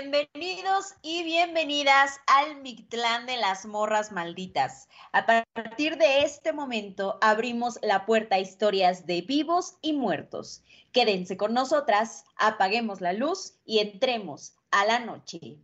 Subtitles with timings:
[0.00, 4.88] Bienvenidos y bienvenidas al Mictlán de las Morras Malditas.
[5.12, 10.64] A partir de este momento abrimos la puerta a historias de vivos y muertos.
[10.92, 15.58] Quédense con nosotras, apaguemos la luz y entremos a la noche.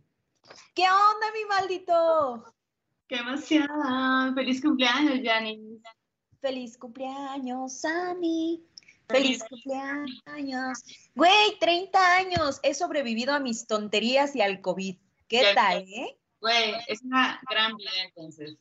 [0.75, 2.53] ¿Qué onda, mi maldito?
[3.07, 4.35] ¡Qué emoción!
[4.35, 5.81] ¡Feliz cumpleaños, Janice!
[6.41, 8.63] ¡Feliz cumpleaños, Sammy!
[9.09, 10.83] ¡Feliz cumpleaños!
[11.15, 12.59] Güey, 30 años.
[12.63, 14.97] He sobrevivido a mis tonterías y al COVID.
[15.27, 16.17] ¿Qué tal, eh?
[16.41, 18.57] Güey, es una gran vida entonces.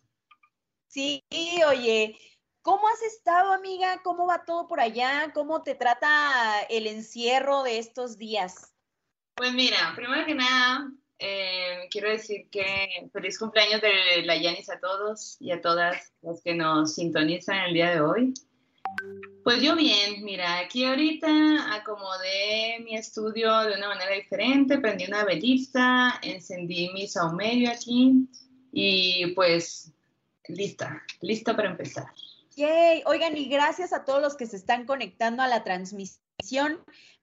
[0.87, 1.23] Sí,
[1.68, 2.16] oye,
[2.62, 4.01] ¿cómo has estado, amiga?
[4.02, 5.32] ¿Cómo va todo por allá?
[5.34, 8.73] ¿Cómo te trata el encierro de estos días?
[9.34, 14.80] Pues mira, primero que nada, eh, quiero decir que feliz cumpleaños de la Yanis a
[14.80, 18.34] todos y a todas las que nos sintonizan el día de hoy.
[19.47, 25.25] Pues yo bien, mira, aquí ahorita acomodé mi estudio de una manera diferente, prendí una
[25.25, 28.29] velita, encendí mi saumerio aquí
[28.73, 29.93] y pues
[30.49, 32.07] lista, lista para empezar.
[32.57, 36.26] Yay, oigan, y gracias a todos los que se están conectando a la transmisión.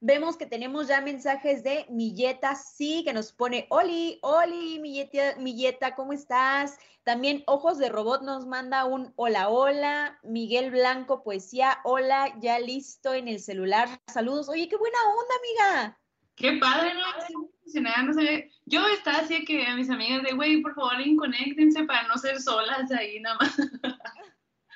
[0.01, 5.95] Vemos que tenemos ya mensajes de Milleta, sí, que nos pone, Oli, Oli, Milleta, Milleta,
[5.95, 6.77] ¿cómo estás?
[7.03, 10.19] También Ojos de Robot nos manda un hola, hola.
[10.23, 13.87] Miguel Blanco, poesía, hola, ya listo en el celular.
[14.07, 14.49] Saludos.
[14.49, 15.99] Oye, qué buena onda, amiga.
[16.35, 18.03] Qué padre, ¿no?
[18.03, 18.51] no sé.
[18.65, 22.41] Yo estaba así que a mis amigas de, güey, por favor, conéctense para no ser
[22.41, 23.55] solas ahí nada más.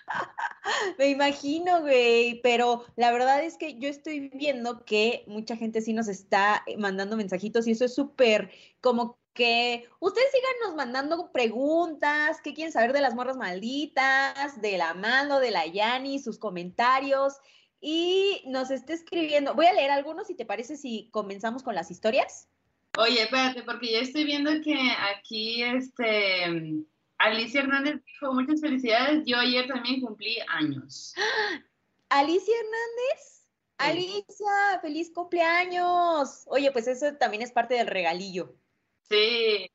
[0.98, 5.94] Me imagino, güey, pero la verdad es que yo estoy viendo que mucha gente sí
[5.94, 12.42] nos está eh, mandando mensajitos y eso es súper como que ustedes síganos mandando preguntas,
[12.44, 17.36] qué quieren saber de las morras malditas, de la mano, de la Yani, sus comentarios
[17.80, 19.54] y nos esté escribiendo.
[19.54, 22.50] Voy a leer algunos, si te parece, si comenzamos con las historias.
[22.98, 24.76] Oye, espérate, porque ya estoy viendo que
[25.16, 26.84] aquí este
[27.18, 31.14] Alicia Hernández dijo, muchas felicidades, yo ayer también cumplí años.
[32.10, 33.38] Alicia Hernández,
[33.78, 36.44] Alicia, feliz cumpleaños.
[36.48, 38.56] Oye, pues eso también es parte del regalillo.
[39.04, 39.70] Sí.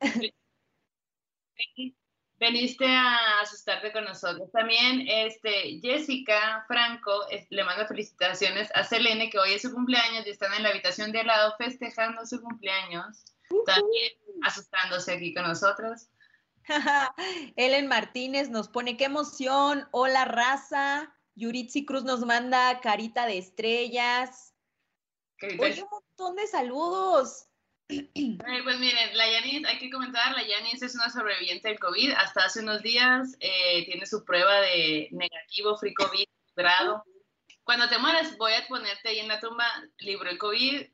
[2.38, 4.52] Veniste a asustarte con nosotros.
[4.52, 10.30] También este, Jessica Franco le manda felicitaciones a Selene, que hoy es su cumpleaños y
[10.30, 13.24] están en la habitación de al lado festejando su cumpleaños.
[13.64, 14.12] También
[14.42, 16.08] asustándose aquí con nosotros.
[17.56, 19.88] Ellen Martínez nos pone qué emoción.
[19.92, 21.12] Hola, raza.
[21.34, 24.54] Yuritsi Cruz nos manda carita de estrellas.
[25.58, 27.46] Oye, un montón de saludos.
[27.88, 32.12] pues miren, la Yanis, hay que comentar, la Yanis es una sobreviviente del COVID.
[32.12, 37.04] Hasta hace unos días eh, tiene su prueba de negativo free COVID grado.
[37.64, 39.66] Cuando te mueras, voy a ponerte ahí en la tumba,
[39.98, 40.86] libro el COVID,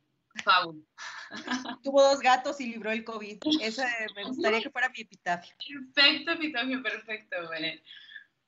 [0.44, 0.86] Fabul.
[1.82, 3.38] Tuvo dos gatos y libró el COVID.
[3.60, 3.82] Eso
[4.16, 5.54] me gustaría que fuera mi epitafio.
[5.94, 7.36] Perfecto, epitafio, perfecto.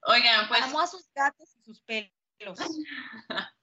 [0.02, 0.62] Oigan, pues.
[0.62, 2.10] Amo a sus gatos y sus pelos.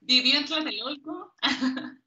[0.00, 1.34] Vivió en Tlatelolco.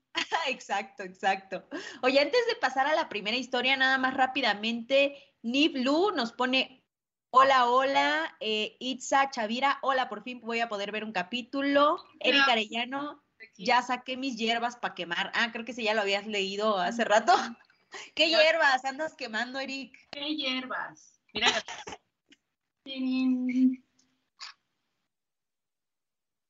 [0.47, 1.67] exacto, exacto.
[2.01, 6.79] Oye, antes de pasar a la primera historia, nada más rápidamente, Nib Lu nos pone
[7.31, 12.03] Hola, hola, eh, Itza Chavira, hola, por fin voy a poder ver un capítulo.
[12.19, 13.23] Erika Arellano,
[13.57, 15.31] ya saqué mis hierbas para quemar.
[15.35, 17.33] Ah, creo que sí, ya lo habías leído hace rato.
[18.15, 20.07] ¿Qué hierbas andas quemando, Eric?
[20.11, 21.19] ¿Qué hierbas?
[21.33, 21.51] Mira.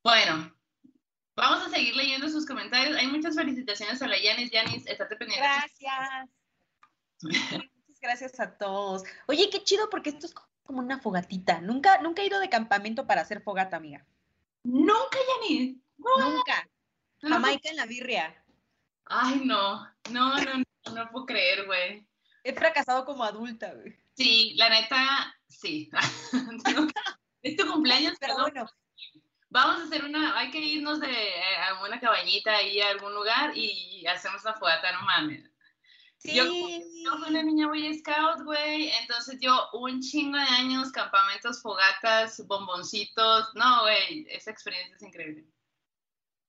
[0.02, 0.54] bueno,
[1.36, 2.96] vamos a seguir leyendo sus comentarios.
[2.96, 4.50] Hay muchas felicitaciones a la Yanis.
[4.50, 5.46] Yanis, estate pendiente.
[5.46, 6.28] Gracias.
[7.88, 9.04] Muchas gracias a todos.
[9.26, 11.60] Oye, qué chido porque esto es como una fogatita.
[11.60, 14.06] Nunca, nunca he ido de campamento para hacer fogata, amiga.
[14.62, 15.76] Nunca, Yanis.
[15.98, 16.66] Nunca.
[17.22, 18.44] Jamaica en la birria.
[19.06, 19.86] Ay, no.
[20.10, 22.06] No, no, no, no puedo creer, güey.
[22.44, 23.98] He fracasado como adulta, güey.
[24.16, 25.90] Sí, la neta, sí.
[27.42, 28.66] es tu cumpleaños, pero bueno.
[29.52, 33.12] Vamos a hacer una, hay que irnos de eh, a una cabañita ahí a algún
[33.12, 35.50] lugar y hacemos una fogata, no mames.
[36.18, 36.34] Sí.
[36.34, 41.62] Yo, yo fui una niña Boy Scout, güey, entonces yo un chingo de años, campamentos,
[41.62, 45.46] fogatas, bomboncitos, no, güey, esa experiencia es increíble.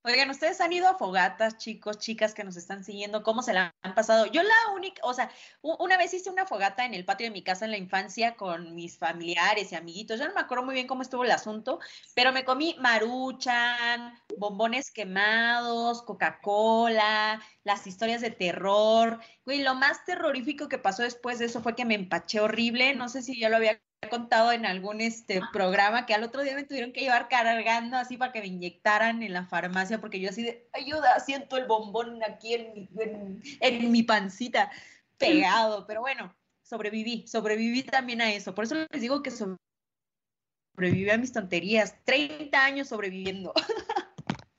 [0.04, 3.76] Oigan, ustedes han ido a fogatas, chicos, chicas que nos están siguiendo, ¿cómo se la
[3.84, 4.26] han pasado?
[4.26, 5.30] Yo la única, o sea,
[5.62, 8.74] una vez hice una fogata en el patio de mi casa en la infancia con
[8.74, 10.20] mis familiares y amiguitos.
[10.20, 11.80] Yo no me acuerdo muy bien cómo estuvo el asunto,
[12.16, 19.20] pero me comí maruchan, bombones quemados, Coca-Cola, las historias de terror.
[19.46, 22.96] Güey, lo más terrorífico que pasó después de eso fue que me empaché horrible.
[22.96, 26.56] No sé si ya lo había contado en algún este programa que al otro día
[26.56, 30.30] me tuvieron que llevar cargando así para que me inyectaran en la farmacia porque yo
[30.30, 34.72] así de ayuda, siento el bombón aquí en, en, en mi pancita
[35.18, 38.56] pegado, pero bueno, sobreviví, sobreviví también a eso.
[38.56, 41.96] Por eso les digo que sobreviví a mis tonterías.
[42.06, 43.54] 30 años sobreviviendo.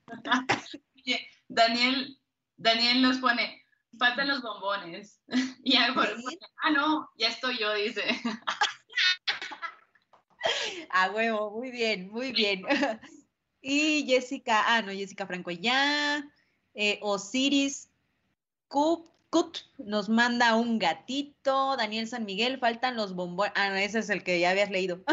[1.49, 2.19] Daniel,
[2.57, 3.62] Daniel nos pone,
[3.99, 5.21] faltan los bombones.
[5.65, 6.03] Y algo,
[6.63, 8.03] ah, no, ya estoy yo, dice.
[10.91, 12.65] A huevo, muy bien, muy bien.
[13.65, 16.29] Y Jessica, ah, no, Jessica Franco ya.
[16.75, 17.89] Eh, Osiris
[18.67, 19.07] Cup,
[19.79, 21.77] nos manda un gatito.
[21.77, 23.53] Daniel San Miguel, faltan los bombones.
[23.55, 25.05] Ah, no, ese es el que ya habías leído.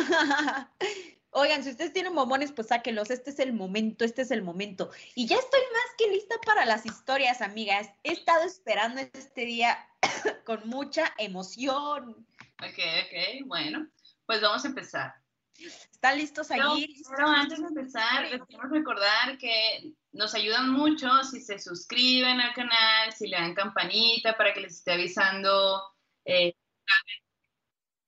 [1.40, 3.10] Oigan, si ustedes tienen bombones, pues sáquenlos.
[3.10, 4.92] Este es el momento, este es el momento.
[5.16, 7.90] Y ya estoy más que lista para las historias, amigas.
[8.04, 9.88] He estado esperando este día
[10.46, 12.28] con mucha emoción.
[12.62, 13.88] Ok, ok, bueno,
[14.26, 15.14] pues vamos a empezar.
[15.58, 17.02] ¿Están listos allí?
[17.10, 22.54] Pero, antes de empezar, les quiero recordar que nos ayudan mucho si se suscriben al
[22.54, 25.82] canal, si le dan campanita para que les esté avisando
[26.26, 26.54] eh,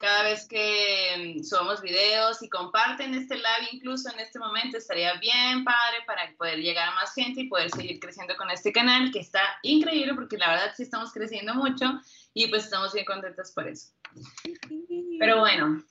[0.02, 5.14] cada vez que mm, subamos videos y comparten este live incluso en este momento estaría
[5.20, 9.12] bien padre para poder llegar a más gente y poder seguir creciendo con este canal
[9.12, 11.86] que está increíble porque la verdad sí estamos creciendo mucho
[12.34, 13.94] y pues estamos bien contentos por eso.
[15.20, 15.84] Pero bueno,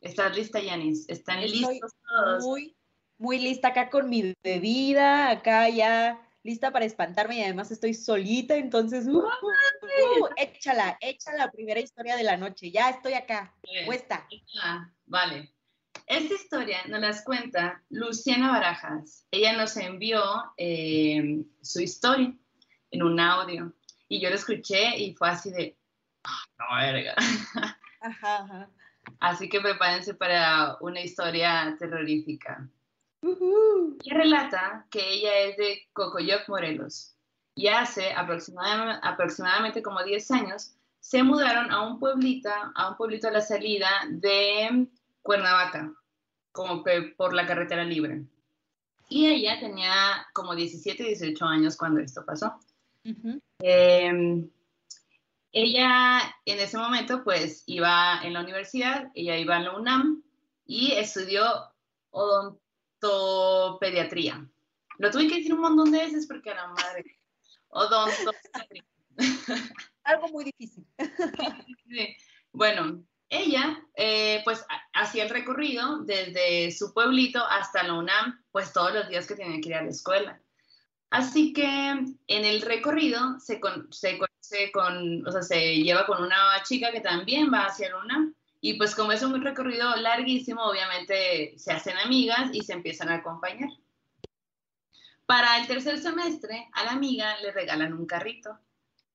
[0.00, 1.08] ¿estás lista Yanis?
[1.08, 2.44] ¿Están listos todos?
[2.44, 2.76] Muy,
[3.18, 8.56] muy lista acá con mi bebida, acá ya lista para espantarme y además estoy solita,
[8.56, 13.54] entonces, uh, uh, uh, échala, échala la primera historia de la noche, ya estoy acá,
[13.86, 14.26] puesta.
[15.06, 15.52] vale.
[16.06, 19.26] Esta historia nos la cuenta Luciana Barajas.
[19.30, 20.20] Ella nos envió
[20.56, 22.34] eh, su historia
[22.90, 23.72] en un audio
[24.08, 25.76] y yo lo escuché y fue así de,
[26.24, 27.14] ah, no, verga.
[28.00, 28.68] Ajá,
[29.20, 32.68] Así que prepárense para una historia terrorífica.
[33.22, 37.14] Y relata que ella es de Cocoyoc, Morelos.
[37.54, 43.28] Y hace aproximadamente, aproximadamente como 10 años se mudaron a un pueblito, a un pueblito
[43.28, 44.88] a la salida de
[45.22, 45.92] Cuernavaca,
[46.52, 48.24] como que por la carretera libre.
[49.08, 52.58] Y ella tenía como 17, 18 años cuando esto pasó.
[53.58, 54.48] Em,
[55.52, 60.22] ella en ese momento pues iba en la universidad, ella iba en la UNAM
[60.66, 61.44] y estudió
[62.10, 62.61] odont
[63.80, 64.46] pediatría.
[64.98, 67.18] Lo tuve que decir un montón de veces porque a la madre.
[67.68, 68.84] Odontopediatría.
[70.04, 70.86] Algo muy difícil.
[72.52, 78.92] Bueno, ella eh, pues hacía el recorrido desde su pueblito hasta la UNAM, pues todos
[78.92, 80.40] los días que tenía que ir a la escuela.
[81.10, 83.60] Así que en el recorrido se,
[83.90, 88.34] se con, o sea, se lleva con una chica que también va hacia la UNAM
[88.64, 93.16] y pues como es un recorrido larguísimo, obviamente se hacen amigas y se empiezan a
[93.16, 93.68] acompañar.
[95.26, 98.56] Para el tercer semestre, a la amiga le regalan un carrito.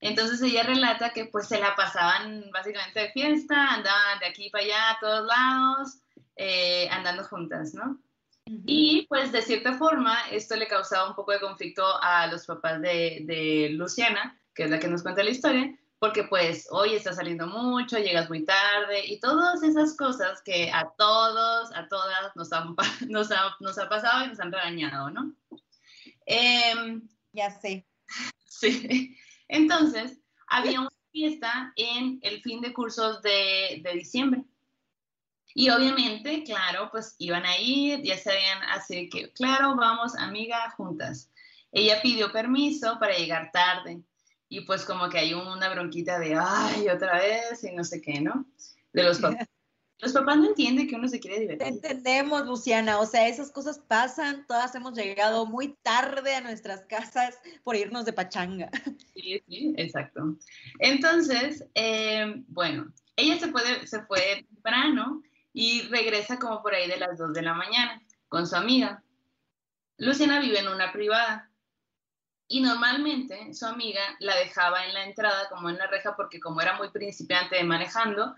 [0.01, 4.65] Entonces ella relata que pues se la pasaban básicamente de fiesta, andaban de aquí para
[4.65, 5.99] allá a todos lados,
[6.35, 8.01] eh, andando juntas, ¿no?
[8.65, 12.81] Y pues de cierta forma esto le causaba un poco de conflicto a los papás
[12.81, 17.13] de, de Luciana, que es la que nos cuenta la historia, porque pues hoy está
[17.13, 22.51] saliendo mucho, llegas muy tarde y todas esas cosas que a todos, a todas nos,
[22.53, 22.75] han,
[23.09, 25.35] nos, ha, nos ha pasado y nos han regañado, ¿no?
[26.25, 27.85] Em, ya sé.
[28.59, 29.15] Sí.
[29.49, 34.43] Entonces, había una fiesta en el fin de cursos de, de diciembre.
[35.53, 41.31] Y obviamente, claro, pues iban a ir, ya sabían, así que, claro, vamos, amiga, juntas.
[41.71, 44.01] Ella pidió permiso para llegar tarde
[44.49, 48.21] y pues como que hay una bronquita de, ay, otra vez y no sé qué,
[48.21, 48.45] ¿no?
[48.93, 49.47] De los papás.
[49.99, 51.67] Los papás no entienden que uno se quiere divertir.
[51.67, 57.39] Entendemos, Luciana, o sea, esas cosas pasan, todas hemos llegado muy tarde a nuestras casas
[57.63, 58.69] por irnos de pachanga.
[59.15, 60.37] Sí, sí, exacto.
[60.77, 66.97] Entonces, eh, bueno, ella se fue, se fue temprano y regresa como por ahí de
[66.97, 67.99] las 2 de la mañana
[68.29, 69.03] con su amiga.
[69.97, 71.46] Luciana vive en una privada
[72.47, 76.61] y normalmente su amiga la dejaba en la entrada, como en la reja, porque como
[76.61, 78.35] era muy principiante de manejando,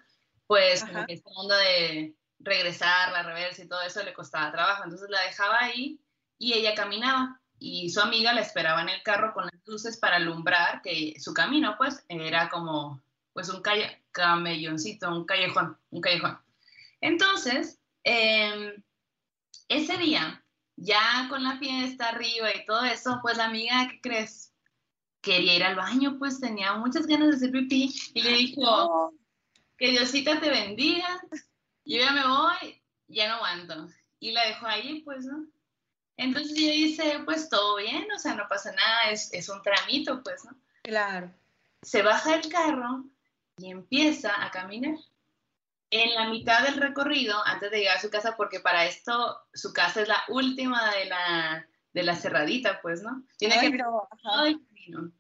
[0.47, 4.83] pues como que este mundo de regresar, la reversa y todo eso le costaba trabajo.
[4.83, 5.99] Entonces la dejaba ahí
[6.39, 7.39] y ella caminaba.
[7.59, 11.33] Y su amiga la esperaba en el carro con las luces para alumbrar que su
[11.33, 13.01] camino, pues, era como,
[13.33, 16.39] pues, un calle, camelloncito, un callejón, un callejón.
[17.01, 18.81] Entonces, em,
[19.67, 20.41] ese día,
[20.81, 24.53] ya con la fiesta arriba y todo eso, pues la amiga, ¿qué crees?
[25.21, 29.13] Quería ir al baño, pues tenía muchas ganas de hacer pipí y le dijo,
[29.77, 31.21] que Diosita te bendiga
[31.89, 33.87] yo ya me voy, ya no aguanto.
[34.19, 35.47] Y la dejo ahí, pues, ¿no?
[36.17, 40.21] Entonces yo dice, pues todo bien, o sea, no pasa nada, es, es un tramito,
[40.21, 40.51] pues, ¿no?
[40.83, 41.33] Claro.
[41.81, 43.05] Se baja el carro
[43.57, 44.97] y empieza a caminar.
[45.91, 49.73] En la mitad del recorrido, antes de llegar a su casa, porque para esto su
[49.73, 53.23] casa es la última de la, de la cerradita, pues, ¿no?
[53.37, 55.11] Tiene que no, todo el camino.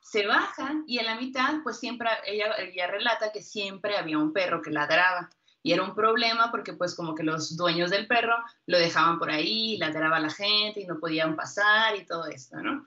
[0.00, 4.32] Se baja y en la mitad, pues siempre, ella, ella relata que siempre había un
[4.32, 5.30] perro que ladraba.
[5.62, 8.36] Y era un problema porque pues como que los dueños del perro
[8.66, 12.56] lo dejaban por ahí, ladraba a la gente y no podían pasar y todo esto,
[12.56, 12.86] ¿no?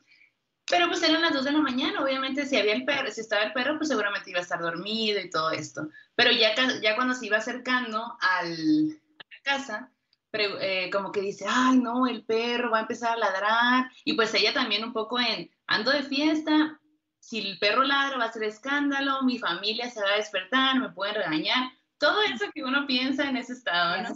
[0.70, 3.44] Pero pues eran las 2 de la mañana, obviamente si había el perro, si estaba
[3.44, 5.90] el perro, pues seguramente iba a estar dormido y todo esto.
[6.16, 9.92] Pero ya, ya cuando se iba acercando al, a la casa,
[10.32, 13.92] eh, como que dice, ay no, el perro va a empezar a ladrar.
[14.04, 16.80] Y pues ella también un poco en, ando de fiesta,
[17.20, 20.90] si el perro ladra va a ser escándalo, mi familia se va a despertar, me
[20.90, 21.72] pueden regañar.
[21.98, 24.10] Todo eso que uno piensa en ese estado, ¿no?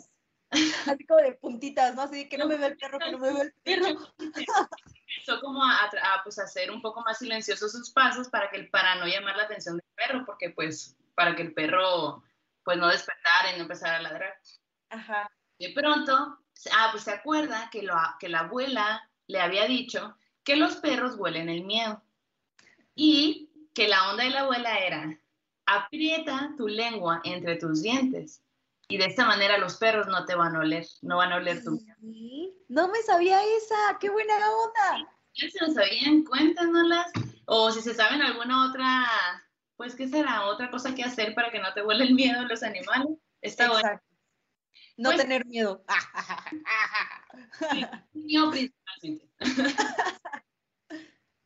[0.88, 2.04] Así como de puntitas, ¿no?
[2.04, 4.00] Así que no me ve el perro, que no me ve el perro.
[4.18, 5.90] Empezó como a,
[6.24, 9.78] pues, hacer un poco más silenciosos sus pasos para, que, para no llamar la atención
[9.78, 12.24] del perro, porque pues para que el perro
[12.64, 14.34] pues no despertara y no empezara a ladrar.
[14.90, 15.30] Ajá.
[15.60, 16.14] De pronto,
[16.74, 21.16] ah, pues se acuerda que, lo, que la abuela le había dicho que los perros
[21.18, 22.02] huelen el miedo
[22.94, 25.18] y que la onda de la abuela era,
[25.66, 28.42] aprieta tu lengua entre tus dientes
[28.90, 31.64] y de esta manera los perros no te van a oler, no van a oler
[31.64, 31.96] tu miedo.
[32.70, 35.10] No me sabía esa, qué buena onda.
[35.34, 37.12] Si se lo sabían, cuéntanoslas.
[37.46, 39.06] O si se saben alguna otra,
[39.76, 40.46] pues, ¿qué será?
[40.46, 43.10] Otra cosa que hacer para que no te huele el miedo los animales.
[43.42, 44.02] Está bueno.
[44.98, 45.84] No pues tener miedo.
[48.52, 49.30] principalmente.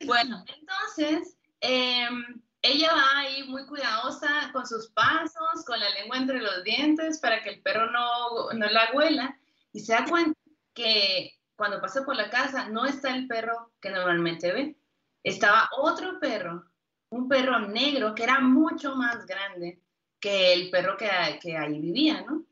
[0.06, 6.40] bueno, entonces, em, ella va ahí muy cuidadosa con sus pasos, con la lengua entre
[6.40, 9.38] los dientes para que el perro no, no la huela
[9.74, 10.40] y se da cuenta
[10.74, 14.78] que cuando pasa por la casa no está el perro que normalmente ve.
[15.24, 16.66] Estaba otro perro,
[17.10, 19.82] un perro negro que era mucho más grande
[20.20, 21.10] que el perro que,
[21.42, 22.46] que ahí vivía, ¿no?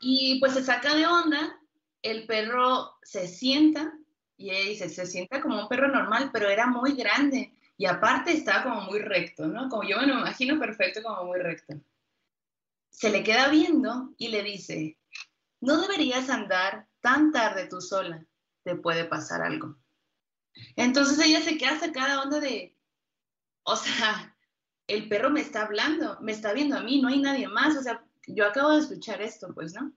[0.00, 1.58] Y pues se saca de onda,
[2.02, 3.92] el perro se sienta
[4.36, 8.32] y ella dice, se sienta como un perro normal, pero era muy grande y aparte
[8.32, 9.68] estaba como muy recto, ¿no?
[9.68, 11.80] Como yo me lo imagino perfecto, como muy recto.
[12.90, 14.98] Se le queda viendo y le dice,
[15.60, 18.26] no deberías andar tan tarde tú sola,
[18.64, 19.78] te puede pasar algo.
[20.74, 22.76] Entonces ella se queda sacada onda de,
[23.62, 24.36] o sea,
[24.88, 27.82] el perro me está hablando, me está viendo a mí, no hay nadie más, o
[27.82, 29.92] sea, yo acabo de escuchar esto, pues, ¿no?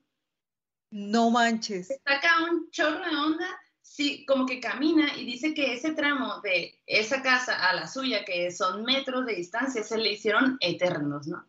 [0.91, 1.87] No manches.
[2.05, 3.60] Saca un chorro de onda,
[3.91, 8.23] sí, como que camina y dice que ese tramo de esa casa a la suya,
[8.23, 11.45] que son metros de distancia, se le hicieron eternos, ¿no?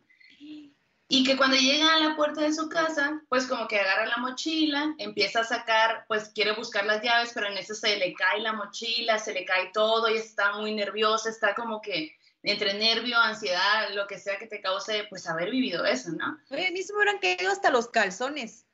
[1.07, 4.17] Y que cuando llega a la puerta de su casa, pues como que agarra la
[4.17, 8.41] mochila, empieza a sacar, pues quiere buscar las llaves, pero en eso se le cae
[8.41, 13.17] la mochila, se le cae todo y está muy nerviosa, está como que entre nervio,
[13.19, 16.37] ansiedad, lo que sea que te cause, pues haber vivido eso, ¿no?
[16.49, 18.65] A mí se me hubieran caído hasta los calzones.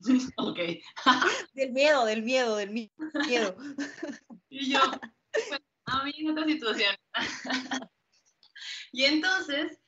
[0.36, 0.58] ok.
[1.54, 3.56] del miedo, del miedo, del miedo.
[4.48, 4.80] y yo,
[5.32, 6.94] pues, a mí en otra situación.
[8.92, 9.78] y entonces,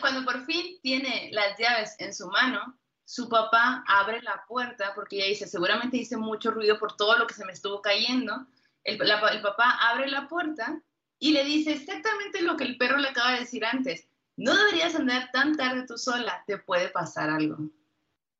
[0.00, 5.16] cuando por fin tiene las llaves en su mano, su papá abre la puerta porque
[5.16, 8.46] ella dice, seguramente hice mucho ruido por todo lo que se me estuvo cayendo.
[8.84, 10.80] El, el papá abre la puerta
[11.18, 14.08] y le dice exactamente lo que el perro le acaba de decir antes.
[14.36, 17.70] No deberías andar tan tarde tú sola, te puede pasar algo.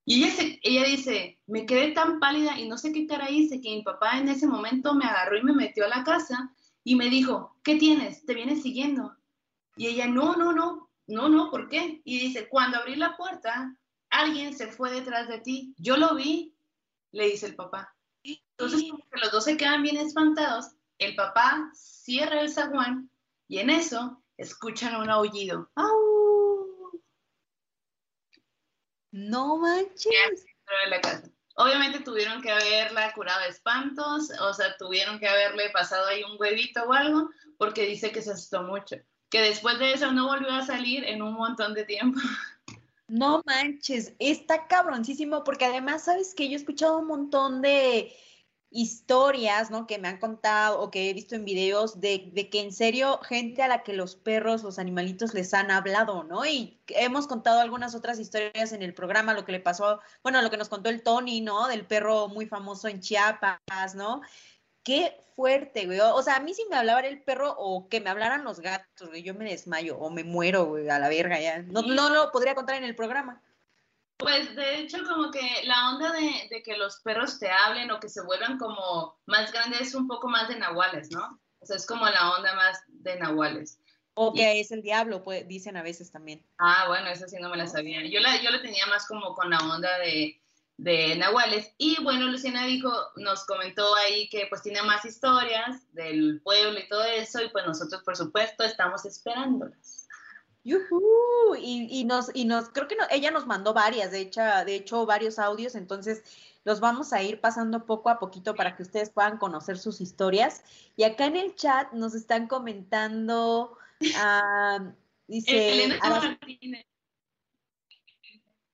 [0.07, 0.25] Y
[0.63, 4.19] ella, dice, me quedé tan pálida y no sé qué cara hice que mi papá
[4.19, 7.75] en ese momento me agarró y me metió a la casa y me dijo, ¿qué
[7.77, 8.25] tienes?
[8.25, 9.17] ¿Te vienes siguiendo?
[9.77, 12.01] Y ella, no, no, no, no, no, ¿por qué?
[12.05, 13.77] Y dice, cuando abrí la puerta,
[14.09, 15.75] alguien se fue detrás de ti.
[15.77, 16.55] Yo lo vi,
[17.11, 17.93] le dice el papá.
[18.23, 23.11] Entonces, los dos se quedan bien espantados el papá cierra el zaguán
[23.49, 25.71] y en eso escuchan un aullido.
[25.75, 26.36] ¡Au!
[29.17, 30.45] No manches.
[31.55, 36.37] Obviamente tuvieron que haberla curado de espantos, o sea, tuvieron que haberle pasado ahí un
[36.39, 38.97] huevito o algo, porque dice que se asustó mucho.
[39.31, 42.21] Que después de eso no volvió a salir en un montón de tiempo.
[43.09, 48.15] No manches, está cabroncísimo, porque además, ¿sabes que Yo he escuchado un montón de,
[48.77, 49.87] historias, ¿no?
[49.87, 53.19] Que me han contado o que he visto en videos de, de, que en serio
[53.23, 56.45] gente a la que los perros, los animalitos les han hablado, ¿no?
[56.47, 60.51] Y hemos contado algunas otras historias en el programa, lo que le pasó, bueno, lo
[60.51, 61.69] que nos contó el Tony, ¿no?
[61.69, 64.21] Del perro muy famoso en Chiapas, ¿no?
[64.87, 65.99] qué fuerte, güey.
[65.99, 69.09] O sea, a mí si me hablara el perro o que me hablaran los gatos,
[69.09, 71.61] güey, yo me desmayo o me muero, güey, a la verga ya.
[71.63, 73.43] No, no lo podría contar en el programa.
[74.19, 78.01] Pues de hecho como que la onda de, de, que los perros te hablen o
[78.01, 81.41] que se vuelvan como más grandes es un poco más de nahuales, ¿no?
[81.61, 83.79] O sea, es como la onda más de nahuales.
[84.15, 86.43] O que es el diablo, pues, dicen a veces también.
[86.57, 88.03] Ah, bueno, eso sí no me la sabía.
[88.07, 90.41] Yo la, yo la tenía más como con la onda de,
[90.79, 91.75] de Nahuales.
[91.79, 96.89] Y bueno, Luciana dijo, nos comentó ahí que pues tiene más historias del pueblo y
[96.89, 99.96] todo eso, y pues nosotros por supuesto estamos esperándolas.
[100.67, 101.55] ¡Yuhu!
[101.59, 104.75] Y, y, nos, y nos, creo que no, ella nos mandó varias, de hecho, de
[104.75, 106.23] hecho, varios audios, entonces
[106.65, 110.65] los vamos a ir pasando poco a poquito para que ustedes puedan conocer sus historias.
[110.97, 113.79] Y acá en el chat nos están comentando
[114.17, 114.79] Ah,
[115.27, 115.85] dice.
[115.85, 116.87] Elena Martínez.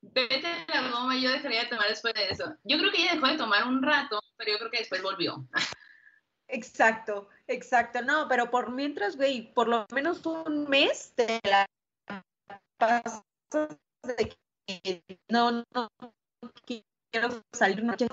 [0.01, 2.57] Vete a la goma, yo dejaría de tomar después de eso.
[2.65, 5.47] Yo creo que ella dejó de tomar un rato, pero yo creo que después volvió.
[6.49, 8.03] Exacto, exacto.
[8.03, 11.67] No, pero por mientras, güey, por lo menos un mes de la
[12.83, 13.23] pasas
[14.19, 14.37] de
[14.67, 15.89] que no, no,
[16.65, 18.09] quiero salir noche.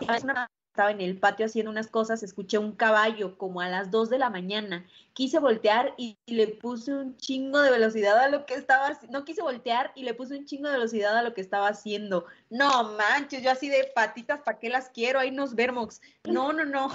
[0.72, 4.20] Estaba en el patio haciendo unas cosas, escuché un caballo como a las 2 de
[4.20, 4.86] la mañana.
[5.14, 9.42] Quise voltear y, le puse un chingo de velocidad a lo que estaba No quise
[9.42, 12.28] voltear y le puse un chingo de velocidad a lo que estaba haciendo.
[12.52, 15.20] No manches, yo así de patitas, ¿para qué las quiero?
[15.20, 16.00] Ahí nos vermox.
[16.24, 16.90] No, no, no.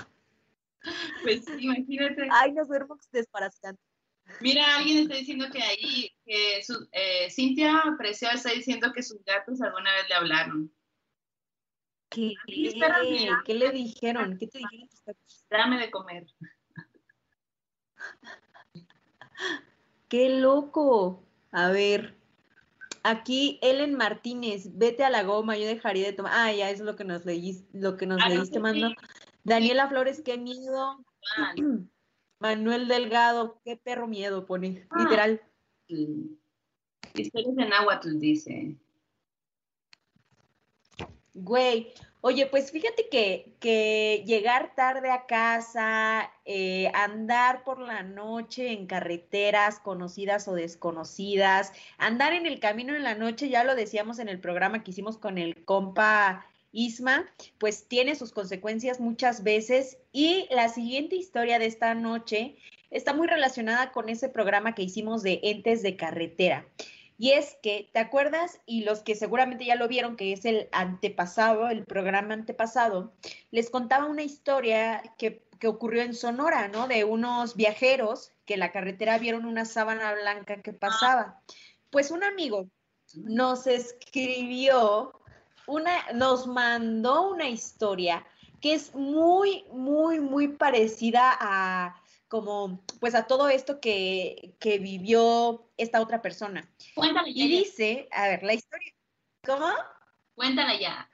[1.22, 2.28] Pues imagínate.
[2.30, 3.80] Ay, nos vermox desparasitando.
[4.40, 9.22] Mira, alguien está diciendo que ahí, que su, eh, Cintia Preciosa está diciendo que sus
[9.24, 10.72] gatos alguna vez le hablaron.
[12.10, 14.38] ¿Qué, ¿Qué le dijeron?
[14.38, 15.18] ¿Qué te dijeron?
[15.50, 16.26] Dame de comer.
[20.08, 21.24] ¡Qué loco!
[21.50, 22.16] A ver,
[23.02, 26.32] aquí Ellen Martínez, vete a la goma, yo dejaría de tomar.
[26.34, 28.92] Ah, ya es lo que nos leíste, lo que nos ah, leíste, mando.
[29.44, 31.04] Daniela Flores, qué miedo.
[32.44, 35.02] Manuel Delgado, qué perro miedo pone, ah.
[35.02, 35.40] literal.
[37.14, 38.76] Historias en náhuatl, dice.
[41.32, 48.72] Güey, oye, pues fíjate que, que llegar tarde a casa, eh, andar por la noche
[48.72, 54.18] en carreteras conocidas o desconocidas, andar en el camino en la noche, ya lo decíamos
[54.18, 57.24] en el programa que hicimos con el compa Isma,
[57.58, 59.96] pues tiene sus consecuencias muchas veces.
[60.12, 62.56] Y la siguiente historia de esta noche
[62.90, 66.66] está muy relacionada con ese programa que hicimos de entes de carretera.
[67.16, 68.60] Y es que, ¿te acuerdas?
[68.66, 73.12] Y los que seguramente ya lo vieron, que es el antepasado, el programa antepasado,
[73.50, 76.88] les contaba una historia que, ocurrió en Sonora, ¿no?
[76.88, 81.40] De unos viajeros que en la carretera vieron una sábana blanca que pasaba.
[81.88, 82.68] Pues un amigo
[83.14, 85.23] nos escribió
[85.66, 88.26] una, nos mandó una historia
[88.60, 96.00] que es muy, muy, muy parecida a, como pues a todo esto que, vivió esta
[96.00, 96.68] otra persona.
[96.94, 98.92] Cuéntale Y dice, a ver, la historia,
[99.44, 99.68] ¿cómo?
[100.34, 101.10] Cuéntala ya.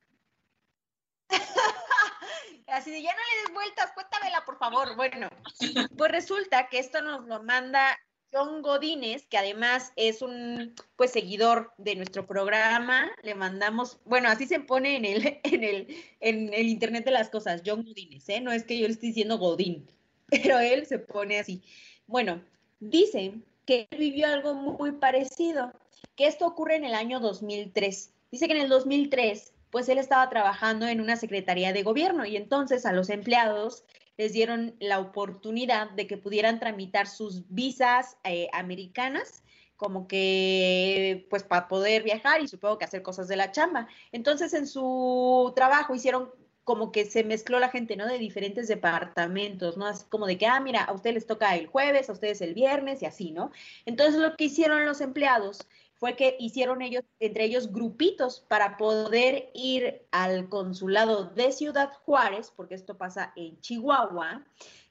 [2.68, 4.94] Así de ya no le des vueltas, cuéntamela, por favor.
[4.94, 5.28] Bueno,
[5.98, 7.98] pues resulta que esto nos lo manda
[8.32, 13.10] John Godínez, que además es un pues seguidor de nuestro programa.
[13.22, 17.30] Le mandamos, bueno, así se pone en el, en el, en el internet de las
[17.30, 18.40] cosas, John Godínez, ¿eh?
[18.40, 19.88] No es que yo le esté diciendo Godín
[20.30, 21.62] pero él se pone así.
[22.06, 22.42] Bueno,
[22.78, 25.72] dicen que él vivió algo muy parecido,
[26.16, 28.12] que esto ocurre en el año 2003.
[28.30, 32.36] Dice que en el 2003, pues él estaba trabajando en una secretaría de gobierno y
[32.36, 33.84] entonces a los empleados
[34.20, 39.42] les dieron la oportunidad de que pudieran tramitar sus visas eh, americanas
[39.78, 43.88] como que pues para poder viajar y supongo que hacer cosas de la chamba.
[44.12, 46.28] Entonces en su trabajo hicieron
[46.64, 48.06] como que se mezcló la gente, ¿no?
[48.06, 49.86] De diferentes departamentos, ¿no?
[49.86, 52.52] Así como de que, ah, mira, a ustedes les toca el jueves, a ustedes el
[52.52, 53.52] viernes y así, ¿no?
[53.86, 55.66] Entonces lo que hicieron los empleados
[56.00, 62.50] fue que hicieron ellos, entre ellos, grupitos para poder ir al consulado de Ciudad Juárez,
[62.56, 64.42] porque esto pasa en Chihuahua,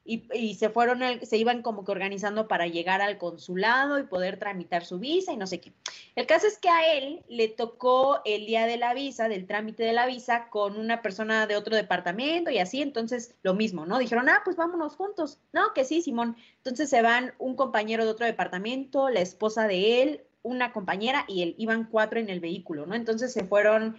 [0.06, 4.84] y, se fueron, se iban como que organizando para llegar al consulado y poder tramitar
[4.84, 5.72] su visa y no sé qué.
[6.15, 9.84] El caso es que a él le tocó el día de la visa, del trámite
[9.84, 14.00] de la visa, con una persona de otro departamento y así, entonces lo mismo, ¿no?
[14.00, 15.38] Dijeron, ah, pues vámonos juntos.
[15.54, 16.38] No, que sí, Simón.
[16.58, 21.43] Entonces se van un compañero de otro departamento, la esposa de él, una compañera y
[21.43, 22.95] él, iban cuatro en el vehículo, ¿no?
[22.95, 23.97] Entonces se fueron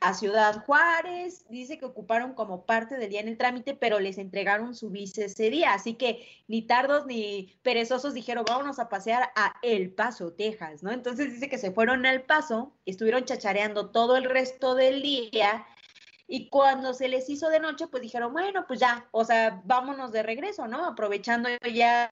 [0.00, 4.16] a Ciudad Juárez, dice que ocuparon como parte del día en el trámite, pero les
[4.16, 9.30] entregaron su visa ese día, así que ni tardos ni perezosos dijeron, vámonos a pasear
[9.36, 10.90] a El Paso, Texas, ¿no?
[10.90, 15.66] Entonces dice que se fueron al Paso, estuvieron chachareando todo el resto del día
[16.32, 20.12] Y cuando se les hizo de noche, pues dijeron, bueno, pues ya, o sea, vámonos
[20.12, 20.84] de regreso, ¿no?
[20.84, 22.08] Aprovechando ya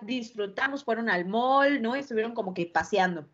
[0.00, 1.94] disfrutamos, fueron al mall, ¿no?
[1.94, 3.28] Estuvieron como que paseando.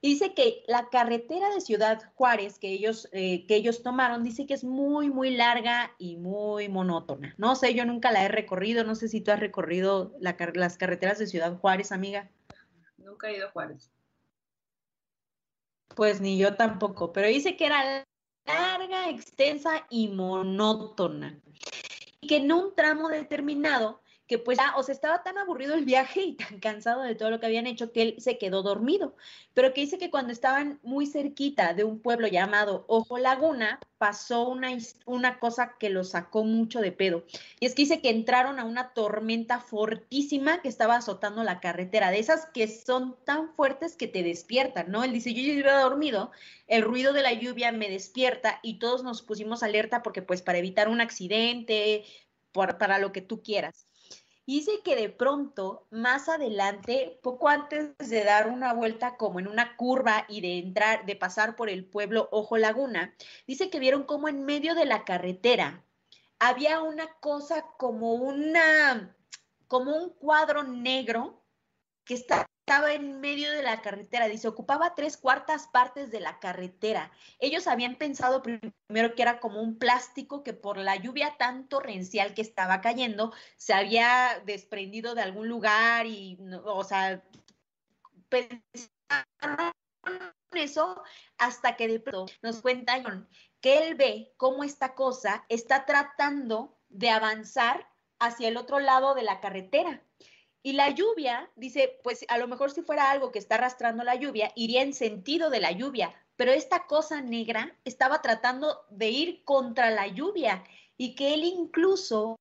[0.00, 4.46] Y dice que la carretera de Ciudad Juárez que ellos, eh, que ellos tomaron, dice
[4.46, 7.34] que es muy, muy larga y muy monótona.
[7.36, 11.18] No sé, yo nunca la he recorrido, no sé si tú has recorrido las carreteras
[11.18, 12.30] de Ciudad Juárez, amiga.
[12.96, 13.90] Nunca he ido a Juárez.
[15.94, 18.06] Pues ni yo tampoco, pero dice que era
[18.46, 21.38] larga, extensa y monótona.
[22.20, 25.84] Y que en un tramo determinado que pues ya, o sea, estaba tan aburrido el
[25.84, 29.14] viaje y tan cansado de todo lo que habían hecho que él se quedó dormido.
[29.52, 34.48] Pero que dice que cuando estaban muy cerquita de un pueblo llamado Ojo Laguna, pasó
[34.48, 34.68] una,
[35.06, 37.24] una cosa que lo sacó mucho de pedo.
[37.60, 42.10] Y es que dice que entraron a una tormenta fortísima que estaba azotando la carretera,
[42.10, 45.04] de esas que son tan fuertes que te despiertan, ¿no?
[45.04, 46.30] Él dice, yo ya dormido,
[46.66, 50.58] el ruido de la lluvia me despierta y todos nos pusimos alerta porque pues para
[50.58, 52.04] evitar un accidente,
[52.52, 53.86] para lo que tú quieras.
[54.46, 59.76] Dice que de pronto, más adelante, poco antes de dar una vuelta como en una
[59.76, 63.14] curva y de entrar, de pasar por el pueblo Ojo Laguna,
[63.46, 65.84] dice que vieron como en medio de la carretera
[66.38, 69.16] había una cosa como una,
[69.66, 71.42] como un cuadro negro
[72.04, 76.40] que está estaba en medio de la carretera, dice, ocupaba tres cuartas partes de la
[76.40, 77.12] carretera.
[77.38, 82.32] Ellos habían pensado primero que era como un plástico que por la lluvia tan torrencial
[82.32, 87.22] que estaba cayendo se había desprendido de algún lugar y, o sea,
[88.30, 89.72] pensaron
[90.52, 91.02] eso
[91.36, 93.28] hasta que de pronto nos cuentan
[93.60, 97.86] que él ve cómo esta cosa está tratando de avanzar
[98.18, 100.02] hacia el otro lado de la carretera
[100.64, 104.14] y la lluvia, dice, pues a lo mejor si fuera algo que está arrastrando la
[104.14, 109.44] lluvia, iría en sentido de la lluvia, pero esta cosa negra estaba tratando de ir
[109.44, 110.64] contra la lluvia
[110.96, 112.38] y que él incluso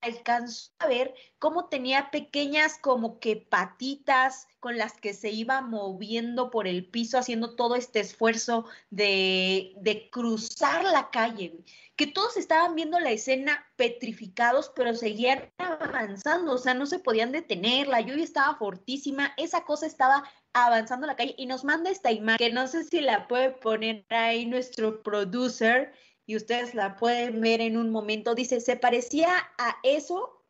[0.00, 6.50] alcanzó a ver cómo tenía pequeñas como que patitas con las que se iba moviendo
[6.50, 11.62] por el piso, haciendo todo este esfuerzo de, de cruzar la calle
[11.96, 17.32] que todos estaban viendo la escena petrificados, pero seguían avanzando, o sea, no se podían
[17.32, 21.34] detener, la lluvia estaba fortísima, esa cosa estaba avanzando la calle.
[21.38, 25.92] Y nos manda esta imagen, que no sé si la puede poner ahí nuestro producer
[26.26, 30.42] y ustedes la pueden ver en un momento, dice, se parecía a eso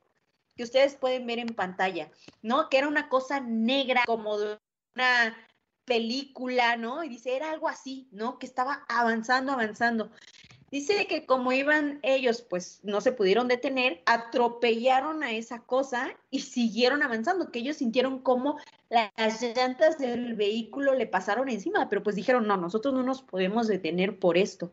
[0.57, 2.11] que ustedes pueden ver en pantalla,
[2.43, 2.71] ¿no?
[2.71, 4.37] Que era una cosa negra como
[4.95, 5.37] una
[5.85, 7.05] película, ¿no?
[7.05, 8.39] Y dice, era algo así, ¿no?
[8.39, 10.11] Que estaba avanzando, avanzando.
[10.71, 16.41] Dice que como iban ellos, pues no se pudieron detener, atropellaron a esa cosa y
[16.41, 18.59] siguieron avanzando, que ellos sintieron como
[18.89, 23.69] las llantas del vehículo le pasaron encima, pero pues dijeron, no, nosotros no nos podemos
[23.69, 24.73] detener por esto.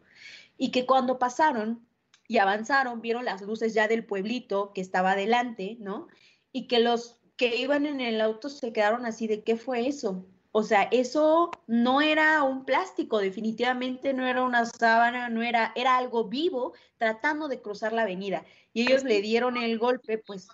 [0.57, 1.87] Y que cuando pasaron
[2.27, 6.07] y avanzaron, vieron las luces ya del pueblito que estaba adelante, ¿no?
[6.51, 10.25] Y que los que iban en el auto se quedaron así de, ¿qué fue eso?
[10.55, 15.97] O sea, eso no era un plástico, definitivamente no era una sábana, no era, era
[15.97, 18.45] algo vivo tratando de cruzar la avenida.
[18.71, 20.47] Y ellos le dieron el golpe, pues.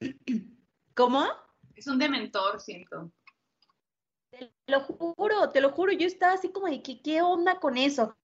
[0.94, 1.26] ¿Cómo?
[1.74, 3.12] Es un dementor, siento.
[4.30, 7.76] Te lo juro, te lo juro, yo estaba así como de que, ¿qué onda con
[7.76, 8.16] eso?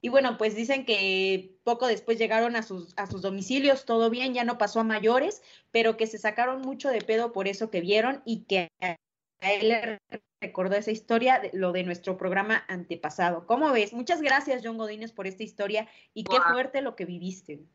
[0.00, 4.32] Y bueno, pues dicen que poco después llegaron a sus, a sus domicilios, todo bien,
[4.32, 7.80] ya no pasó a mayores, pero que se sacaron mucho de pedo por eso que
[7.80, 9.98] vieron y que a él le
[10.40, 13.46] recordó esa historia, de, lo de nuestro programa antepasado.
[13.46, 13.92] ¿Cómo ves?
[13.92, 17.66] Muchas gracias, John Godínez, por esta historia y qué fuerte lo que viviste.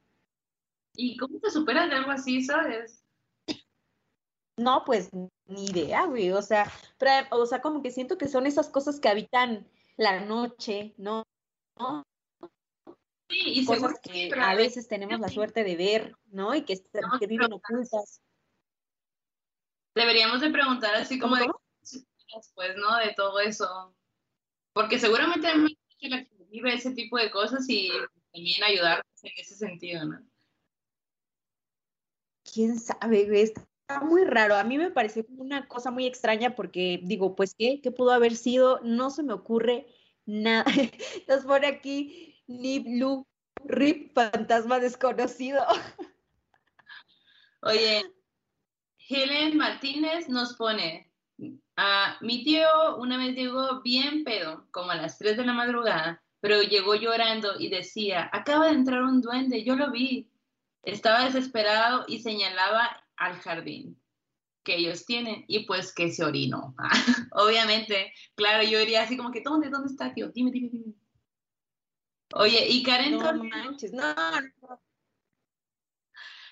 [0.96, 3.04] ¿Y cómo te superas de algo así, sabes?
[4.58, 5.10] No, pues
[5.48, 6.32] ni idea, güey.
[6.32, 6.72] O sea,
[7.32, 11.24] o sea, como que siento que son esas cosas que habitan la noche, ¿no?
[13.34, 16.54] Sí, y cosas que a veces tenemos la suerte de ver, ¿no?
[16.54, 16.80] Y que,
[17.20, 18.22] que viven ocultas.
[19.96, 21.48] Deberíamos de preguntar así como de
[22.36, 22.98] después, ¿no?
[22.98, 23.96] De todo eso.
[24.74, 27.90] Porque seguramente hay mucha gente que vive ese tipo de cosas y
[28.32, 30.20] también ayudarnos en ese sentido, ¿no?
[32.52, 33.66] Quién sabe, está
[34.04, 34.56] muy raro.
[34.56, 37.82] A mí me pareció una cosa muy extraña porque digo, pues, ¿qué?
[37.82, 38.80] ¿Qué pudo haber sido?
[38.84, 39.88] No se me ocurre
[40.26, 40.66] nada.
[41.28, 43.26] Nos pone aquí Nip Lu,
[43.66, 45.64] Rip, fantasma desconocido.
[47.62, 48.04] Oye,
[48.98, 51.12] Helen Martínez nos pone,
[51.78, 56.22] a mi tío una vez llegó bien pedo, como a las 3 de la madrugada,
[56.42, 60.30] pero llegó llorando y decía, acaba de entrar un duende, yo lo vi.
[60.84, 63.98] Estaba desesperado y señalaba al jardín
[64.64, 66.76] que ellos tienen y pues que se orinó.
[67.32, 70.30] Obviamente, claro, yo diría así como que, ¿dónde, dónde está, tío?
[70.30, 70.94] Dime, dime, dime.
[72.36, 74.14] Oye, y Karen No Toledo, manches, no,
[74.62, 74.82] no.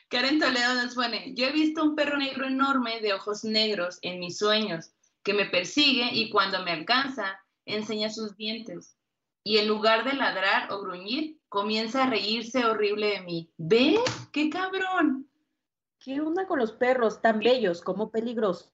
[0.09, 4.19] Karen Toledo nos pone, yo he visto un perro negro enorme de ojos negros en
[4.19, 4.91] mis sueños,
[5.23, 8.95] que me persigue y cuando me alcanza, enseña sus dientes.
[9.43, 13.51] Y en lugar de ladrar o gruñir, comienza a reírse horrible de mí.
[13.57, 13.99] ¿Ves?
[14.31, 15.27] ¡Qué cabrón!
[15.97, 18.71] ¿Qué onda con los perros tan bellos como peligrosos?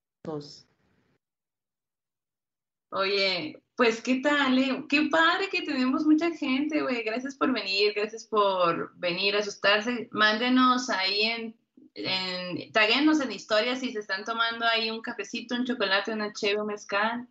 [2.89, 4.85] Oye, pues qué tal, eh?
[4.89, 7.03] qué padre que tenemos mucha gente, güey.
[7.03, 10.09] Gracias por venir, gracias por venir a asustarse.
[10.11, 11.55] Mándenos ahí en,
[11.93, 16.59] en taguenos en historias si se están tomando ahí un cafecito, un chocolate, una cheve,
[16.59, 17.27] un mezcal,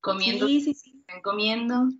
[0.00, 0.94] comiendo, Sí, sí, sí.
[0.98, 1.90] están comiendo.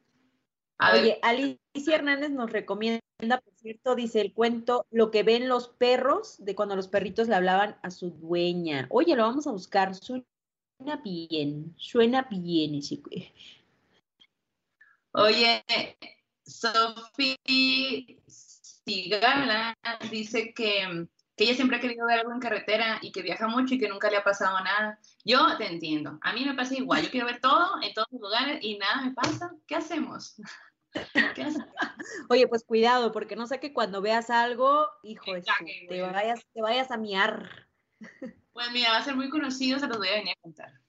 [0.79, 5.49] A ver, Oye, Alicia Hernández nos recomienda, por cierto, dice el cuento Lo que ven
[5.49, 8.87] los perros de cuando los perritos le hablaban a su dueña.
[8.89, 9.95] Oye, lo vamos a buscar.
[9.95, 10.25] Suena
[11.05, 13.03] bien, suena bien ese.
[15.19, 15.65] Oye,
[16.45, 17.39] Sofi
[18.27, 19.75] Sigala
[20.11, 23.75] dice que, que ella siempre ha querido ver algo en carretera y que viaja mucho
[23.75, 25.01] y que nunca le ha pasado nada.
[25.25, 26.19] Yo te entiendo.
[26.21, 27.03] A mí me pasa igual.
[27.03, 29.55] Yo quiero ver todo en todos los lugares y nada me pasa.
[29.67, 30.37] ¿Qué hacemos?
[31.35, 31.71] ¿Qué hacemos?
[32.29, 36.61] Oye, pues cuidado, porque no sé que cuando veas algo, hijo cague, te vayas, te
[36.61, 37.71] vayas a miar.
[38.53, 40.86] Pues mira, va a ser muy conocido, se los voy a venir a contar.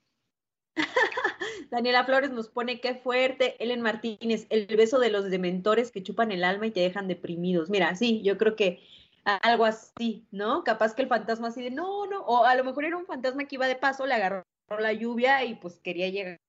[1.71, 3.61] Daniela Flores nos pone qué fuerte.
[3.63, 7.69] Ellen Martínez, el beso de los dementores que chupan el alma y te dejan deprimidos.
[7.69, 8.81] Mira, sí, yo creo que
[9.25, 10.63] algo así, ¿no?
[10.63, 13.45] Capaz que el fantasma así de no, no, o a lo mejor era un fantasma
[13.45, 14.45] que iba de paso, le agarró
[14.79, 16.39] la lluvia y pues quería llegar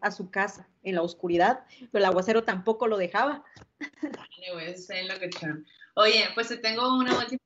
[0.00, 3.44] a su casa en la oscuridad, pero el aguacero tampoco lo dejaba.
[3.78, 5.66] Dale, güey, eso está en lo que echaron.
[5.96, 7.38] Oye, pues te tengo una última.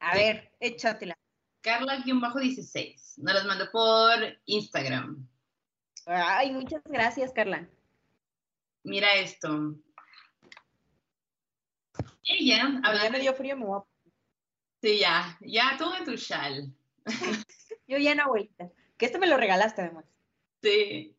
[0.00, 1.16] A ver, échatela.
[1.64, 3.14] Carla-16.
[3.16, 4.12] Nos las mandó por
[4.44, 5.26] Instagram.
[6.04, 7.66] Ay, muchas gracias, Carla.
[8.82, 9.74] Mira esto.
[12.24, 13.84] Ella, Como ya hablando me dio frío, me voy a-
[14.82, 16.70] Sí, ya, ya tuve tu chal.
[17.86, 18.70] Yo ya no, abuelita.
[18.98, 20.04] Que este me lo regalaste además.
[20.62, 21.16] Sí.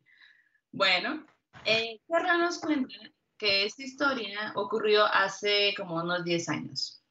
[0.70, 1.26] Bueno,
[1.64, 2.94] eh, Carla nos cuenta
[3.36, 7.02] que esta historia ocurrió hace como unos 10 años.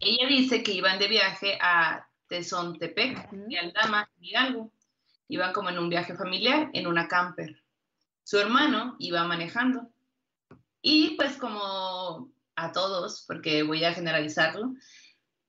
[0.00, 4.72] Ella dice que iban de viaje a Tezontepec y Aldama, en Hidalgo.
[5.28, 7.62] Iban como en un viaje familiar, en una camper.
[8.22, 9.90] Su hermano iba manejando.
[10.82, 14.74] Y pues como a todos, porque voy a generalizarlo,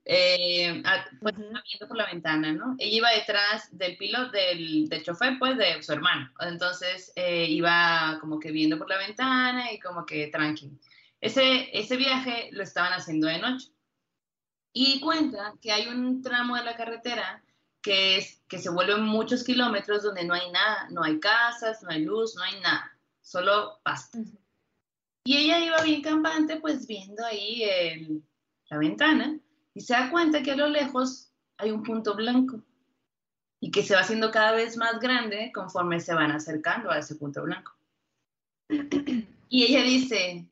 [0.10, 0.82] eh,
[1.20, 2.76] pues viendo por la ventana, ¿no?
[2.80, 6.32] Ella iba detrás del piloto, del, del chofer, pues, de su hermano.
[6.40, 10.72] Entonces, eh, iba como que viendo por la ventana y como que tranqui.
[11.20, 13.68] Ese, ese viaje lo estaban haciendo de noche.
[14.80, 17.44] Y cuenta que hay un tramo de la carretera
[17.82, 21.90] que, es, que se vuelven muchos kilómetros donde no hay nada, no hay casas, no
[21.90, 24.20] hay luz, no hay nada, solo pasto.
[25.24, 28.24] Y ella iba bien campante, pues viendo ahí el-
[28.70, 29.40] la ventana
[29.74, 32.64] y se da cuenta que a lo lejos hay un punto blanco
[33.60, 37.16] y que se va haciendo cada vez más grande conforme se van acercando a ese
[37.16, 37.74] punto blanco.
[39.50, 40.46] Y ella dice,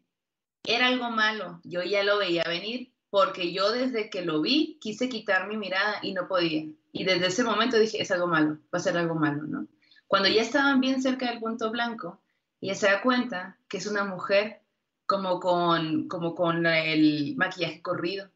[0.64, 5.08] era algo malo, yo ya lo veía venir porque yo desde que lo vi quise
[5.08, 6.66] quitar mi mirada y no podía.
[6.92, 9.70] Y desde ese momento dije, es algo malo, va a ser algo malo, ¿no?
[10.06, 12.22] Cuando ya estaban bien cerca del punto blanco,
[12.60, 14.64] ella se da cuenta que es una mujer
[15.06, 18.30] como con, como con el maquillaje corrido.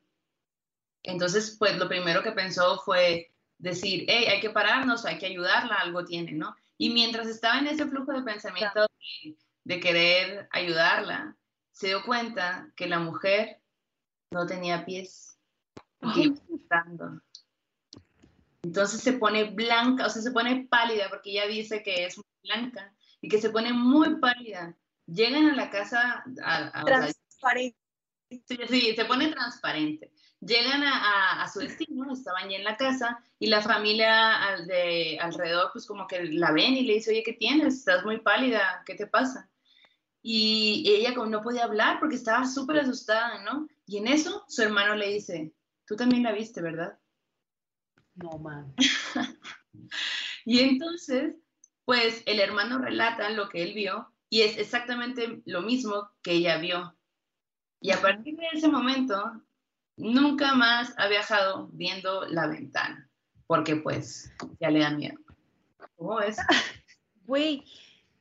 [1.04, 5.76] Entonces, pues lo primero que pensó fue decir, hey, hay que pararnos, hay que ayudarla,
[5.76, 6.56] algo tiene, ¿no?
[6.78, 8.88] Y mientras estaba en ese flujo de pensamiento
[9.24, 11.36] de, de querer ayudarla,
[11.74, 13.60] se dio cuenta que la mujer
[14.32, 15.38] no tenía pies.
[18.62, 22.26] Entonces se pone blanca, o sea, se pone pálida porque ella dice que es muy
[22.44, 24.76] blanca y que se pone muy pálida.
[25.08, 27.78] Llegan a la casa, a, a- Transparente.
[28.30, 30.12] Sí, sí, se pone transparente.
[30.42, 30.98] Llegan a,
[31.40, 35.72] a- a su destino, estaban ya en la casa y la familia al de, alrededor
[35.74, 37.76] pues como que la ven y le dice, oye, ¿qué tienes?
[37.76, 39.50] Estás muy pálida, ¿qué te pasa?
[40.22, 43.68] Y ella como no podía hablar porque estaba súper asustada, ¿no?
[43.86, 45.54] Y en eso su hermano le dice,
[45.86, 46.98] tú también la viste, ¿verdad?
[48.16, 48.74] No, man.
[50.46, 51.36] Y entonces,
[51.86, 56.58] pues el hermano relata lo que él vio y es exactamente lo mismo que ella
[56.58, 56.96] vio.
[57.82, 59.44] Y a partir de ese momento,
[59.96, 63.10] nunca más ha viajado viendo la ventana,
[63.48, 65.20] porque pues ya le da miedo.
[65.96, 66.38] ¿Cómo es?
[67.26, 67.64] Güey,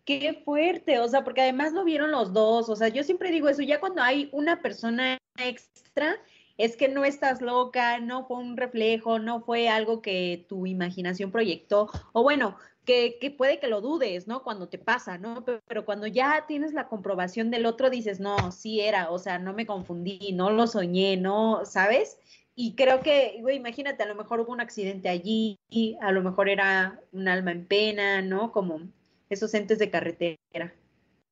[0.09, 3.51] qué fuerte, o sea, porque además lo vieron los dos, o sea, yo siempre digo
[3.51, 6.17] eso, ya cuando hay una persona extra
[6.57, 11.31] es que no estás loca, no fue un reflejo, no fue algo que tu imaginación
[11.31, 14.43] proyectó, o bueno, que, que, puede que lo dudes, ¿no?
[14.43, 15.45] Cuando te pasa, ¿no?
[15.45, 19.39] Pero, pero, cuando ya tienes la comprobación del otro, dices, no, sí era, o sea,
[19.39, 21.67] no me confundí, no lo soñé, ¿no?
[21.67, 22.19] ¿Sabes?
[22.55, 25.59] Y creo que, güey, imagínate, a lo mejor hubo un accidente allí,
[26.01, 28.53] a lo mejor era un alma en pena, ¿no?
[28.53, 28.81] Como
[29.31, 30.75] esos entes de carretera.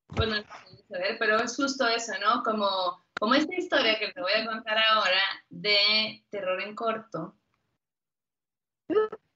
[0.09, 0.35] Bueno,
[1.19, 2.43] pero es justo eso, ¿no?
[2.43, 7.35] Como, como esta historia que te voy a contar ahora de terror en corto,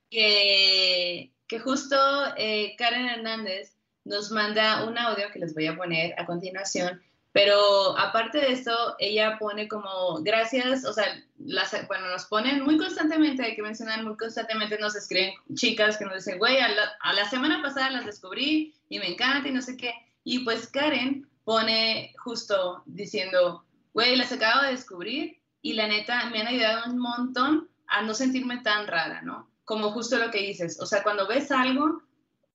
[0.09, 1.97] que, que justo
[2.37, 7.01] eh, Karen Hernández nos manda un audio que les voy a poner a continuación,
[7.33, 11.05] pero aparte de eso, ella pone como gracias, o sea,
[11.39, 16.05] las, bueno, nos ponen muy constantemente, hay que mencionar, muy constantemente nos escriben chicas que
[16.05, 19.53] nos dicen, güey, a la, a la semana pasada las descubrí y me encanta y
[19.53, 19.93] no sé qué.
[20.23, 23.63] Y pues Karen pone justo diciendo,
[23.93, 28.13] güey, las acabo de descubrir y la neta me han ayudado un montón a no
[28.13, 29.49] sentirme tan rara, ¿no?
[29.63, 32.01] Como justo lo que dices, o sea, cuando ves algo,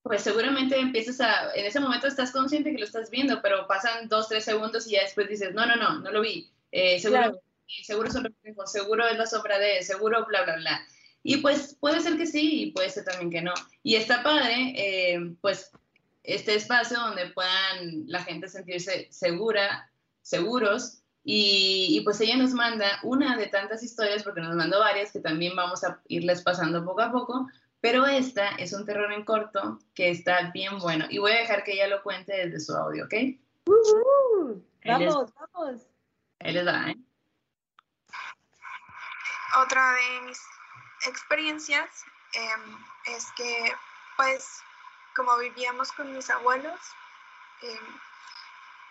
[0.07, 4.09] pues seguramente empiezas a, en ese momento estás consciente que lo estás viendo, pero pasan
[4.09, 7.23] dos, tres segundos y ya después dices, no, no, no, no lo vi, eh, seguro,
[7.23, 7.43] claro.
[7.83, 10.87] seguro reflejo, seguro es la sombra de, seguro, bla, bla, bla.
[11.25, 13.53] Y pues puede ser que sí y puede ser también que no.
[13.83, 15.73] Y está padre, eh, pues
[16.23, 19.91] este espacio donde puedan la gente sentirse segura,
[20.23, 20.99] seguros.
[21.25, 25.19] Y, y, pues ella nos manda una de tantas historias, porque nos mandó varias que
[25.19, 27.49] también vamos a irles pasando poco a poco,
[27.81, 31.07] pero esta es un terror en corto que está bien bueno.
[31.11, 33.15] Y voy a dejar que ella lo cuente desde su audio, ¿ok?
[33.67, 34.63] Uh -huh.
[34.85, 35.83] Vamos, vamos.
[36.41, 36.97] Ahí les da, ¿eh?
[39.59, 40.41] Otra de mis
[41.07, 43.73] experiencias eh, es que,
[44.17, 44.61] pues,
[45.15, 46.79] como vivíamos con mis abuelos,
[47.63, 47.81] eh,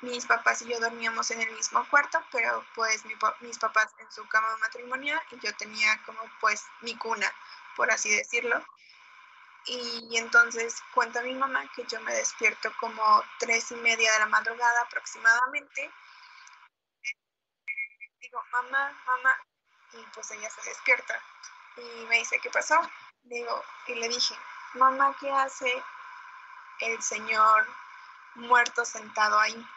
[0.02, 4.12] mis papás y yo dormíamos en el mismo cuarto, pero pues mi, mis papás en
[4.12, 7.32] su cama matrimonial y yo tenía como pues mi cuna,
[7.76, 8.64] por así decirlo.
[9.68, 14.28] Y, entonces cuenta mi mamá que yo me despierto como tres y media de la
[14.28, 15.92] madrugada aproximadamente.
[18.22, 19.38] Digo, mamá, mamá,
[19.94, 21.20] y pues ella se despierta
[21.78, 22.80] y me dice, ¿qué pasó?
[23.24, 24.36] Digo, y le dije,
[24.76, 25.84] mamá, ¿qué hace
[26.82, 27.68] el señor
[28.36, 29.68] muerto sentado ahí.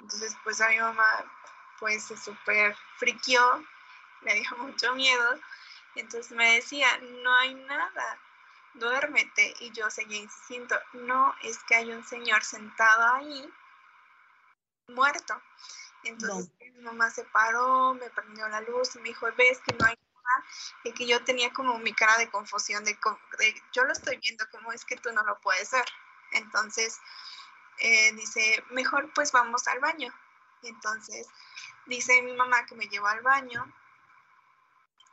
[0.00, 1.24] Entonces, pues a mi mamá,
[1.78, 3.64] pues se súper friquió,
[4.22, 5.40] le dio mucho miedo.
[5.96, 6.88] Entonces me decía,
[7.22, 8.18] no hay nada,
[8.74, 9.54] duérmete.
[9.60, 13.52] Y yo seguía insistiendo, no, es que hay un señor sentado ahí,
[14.88, 15.40] muerto.
[16.04, 16.72] Entonces no.
[16.74, 19.96] mi mamá se paró, me prendió la luz y me dijo, ves que no hay
[19.96, 20.46] nada.
[20.84, 22.96] Y que yo tenía como mi cara de confusión, de,
[23.38, 25.86] de yo lo estoy viendo, como es que tú no lo puedes ver.
[26.32, 27.00] Entonces
[27.78, 30.12] eh, dice, mejor pues vamos al baño.
[30.62, 31.26] Y entonces
[31.86, 33.72] dice mi mamá que me llevó al baño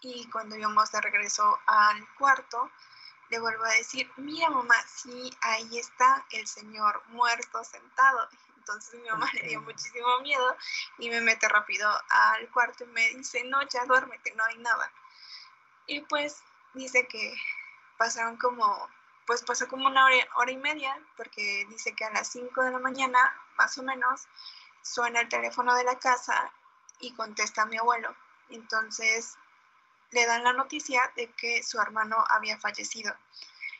[0.04, 2.70] y cuando íbamos de regreso al cuarto,
[3.30, 8.28] le vuelvo a decir, mira mamá, sí, ahí está el señor muerto sentado.
[8.58, 10.56] Entonces mi mamá le dio muchísimo miedo
[10.98, 14.92] y me mete rápido al cuarto y me dice, no, ya duérmete, no hay nada.
[15.88, 17.34] Y pues dice que
[17.98, 18.90] pasaron como
[19.26, 22.72] pues pasó como una hora, hora, y media, porque dice que a las 5 de
[22.72, 24.28] la mañana, más o menos,
[24.82, 26.52] suena el teléfono de la casa
[27.00, 28.14] y contesta a mi abuelo.
[28.50, 29.38] Entonces
[30.14, 33.14] le dan la noticia de que su hermano había fallecido.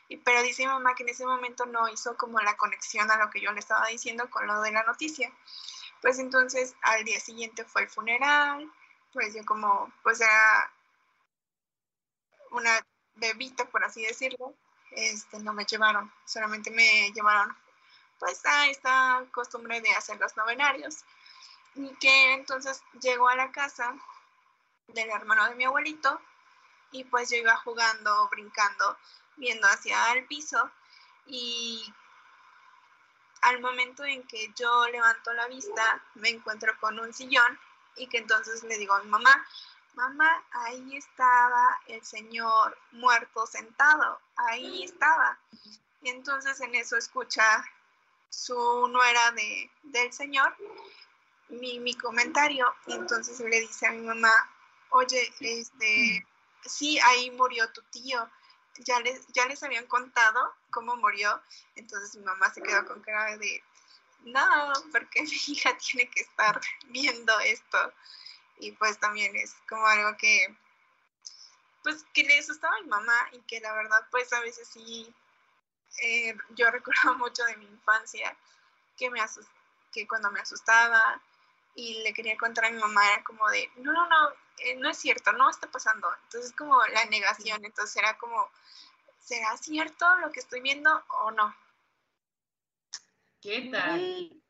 [0.08, 3.16] Y, pero dice mi mamá que en ese momento no hizo como la conexión a
[3.16, 5.32] lo que yo le estaba diciendo con lo de la noticia.
[6.02, 8.70] Pues entonces al día siguiente fue el funeral,
[9.12, 10.70] pues yo como, pues era
[12.50, 14.54] una bebita, por así decirlo,
[14.90, 17.56] este, no me llevaron, solamente me llevaron
[18.18, 21.04] pues a esta costumbre de hacer los novenarios.
[21.74, 23.94] Y que entonces llegó a la casa
[24.88, 26.20] del hermano de mi abuelito
[26.92, 28.96] y pues yo iba jugando, brincando,
[29.36, 30.70] viendo hacia el piso
[31.26, 31.92] y
[33.42, 37.58] al momento en que yo levanto la vista me encuentro con un sillón
[37.96, 39.46] y que entonces le digo a mi mamá,
[39.94, 45.38] mamá, ahí estaba el señor muerto sentado, ahí estaba.
[46.02, 47.64] Y entonces en eso escucha
[48.28, 50.56] su nuera de, del señor
[51.48, 54.32] mi, mi comentario y entonces le dice a mi mamá,
[54.94, 56.26] oye, este,
[56.64, 58.30] sí, ahí murió tu tío.
[58.78, 61.40] Ya les, ya les habían contado cómo murió,
[61.76, 63.62] entonces mi mamá se quedó con cara de,
[64.24, 67.92] no, porque mi hija tiene que estar viendo esto
[68.58, 70.56] y pues también es como algo que
[71.82, 75.12] pues que le asustaba a mi mamá y que la verdad pues a veces sí
[76.02, 78.36] eh, yo recuerdo mucho de mi infancia
[78.96, 79.20] que me
[79.92, 81.20] que cuando me asustaba
[81.74, 84.90] y le quería contar a mi mamá, era como de, no, no, no, eh, no
[84.90, 86.08] es cierto, no está pasando.
[86.24, 88.48] Entonces como la negación, entonces era como,
[89.18, 90.90] ¿será cierto lo que estoy viendo
[91.22, 91.54] o no?
[93.40, 94.42] ¿Qué tal?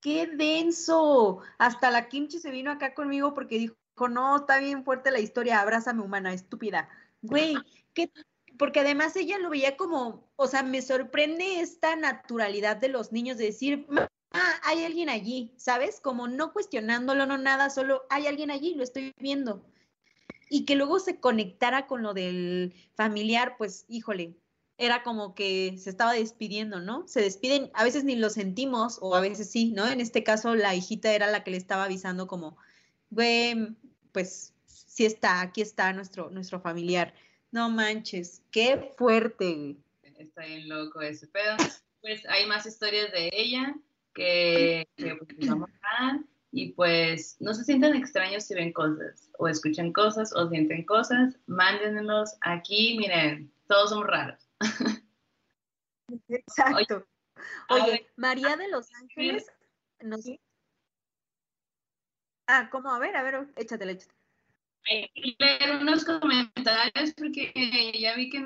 [0.00, 1.40] ¡Qué denso!
[1.58, 3.76] Hasta la kimchi se vino acá conmigo porque dijo,
[4.10, 6.90] no, está bien fuerte la historia, abrázame humana, estúpida.
[7.22, 7.56] Güey,
[7.94, 8.10] ¿qué?
[8.58, 13.38] Porque además ella lo veía como, o sea, me sorprende esta naturalidad de los niños
[13.38, 13.86] de decir,
[14.34, 16.00] ah, hay alguien allí, ¿sabes?
[16.00, 19.64] Como no cuestionándolo, no nada, solo hay alguien allí, lo estoy viendo.
[20.50, 24.36] Y que luego se conectara con lo del familiar, pues, híjole,
[24.76, 27.06] era como que se estaba despidiendo, ¿no?
[27.06, 29.86] Se despiden, a veces ni lo sentimos, o a veces sí, ¿no?
[29.88, 32.56] En este caso, la hijita era la que le estaba avisando como,
[33.10, 33.68] güey,
[34.12, 37.14] pues, sí está, aquí está nuestro, nuestro familiar.
[37.52, 39.76] No manches, qué fuerte.
[40.18, 41.56] Está bien loco ese pedo.
[42.00, 43.74] Pues hay más historias de ella
[44.14, 46.20] que, pues, vamos a
[46.56, 51.36] y pues no se sientan extraños si ven cosas o escuchan cosas o sienten cosas,
[51.46, 54.48] mándenlos aquí, miren, todos somos raros.
[56.28, 57.08] Exacto.
[57.70, 59.50] Oye, María de los Ángeles
[60.00, 60.26] nos...
[62.46, 62.92] Ah, ¿cómo?
[62.92, 64.14] A ver, a ver, échatela, échatela.
[65.38, 67.52] Leer unos comentarios porque
[67.98, 68.38] ya vi que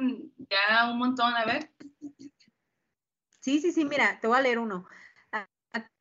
[0.49, 1.71] ya un montón, a ver.
[3.41, 4.87] Sí, sí, sí, mira, te voy a leer uno.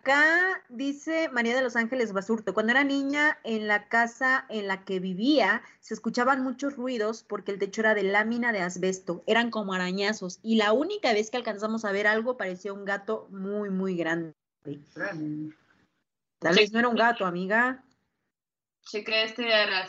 [0.07, 4.85] Acá dice María de los Ángeles Basurto, cuando era niña en la casa en la
[4.85, 9.51] que vivía se escuchaban muchos ruidos porque el techo era de lámina de asbesto, eran
[9.51, 13.69] como arañazos y la única vez que alcanzamos a ver algo parecía un gato muy,
[13.69, 14.33] muy grande.
[16.39, 17.83] Tal vez no era un gato, amiga.
[18.89, 19.87] Cheque este de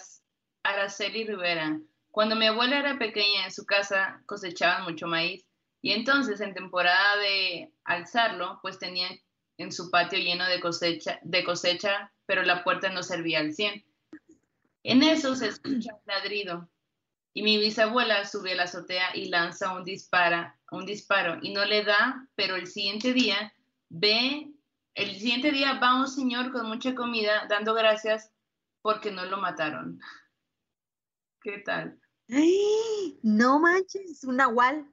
[0.64, 1.80] Araceli Rivera.
[2.10, 5.44] Cuando mi abuela era pequeña en su casa cosechaban mucho maíz
[5.80, 9.16] y entonces en temporada de alzarlo pues tenían
[9.58, 13.84] en su patio lleno de cosecha, de cosecha, pero la puerta no servía al 100.
[14.84, 16.68] En eso se escucha un ladrido
[17.34, 21.64] y mi bisabuela sube a la azotea y lanza un, dispara, un disparo y no
[21.64, 23.52] le da, pero el siguiente día
[23.88, 24.52] ve,
[24.94, 28.32] el siguiente día va un señor con mucha comida dando gracias
[28.82, 30.00] porque no lo mataron.
[31.42, 32.00] ¿Qué tal?
[33.22, 34.86] No manches, un nahual.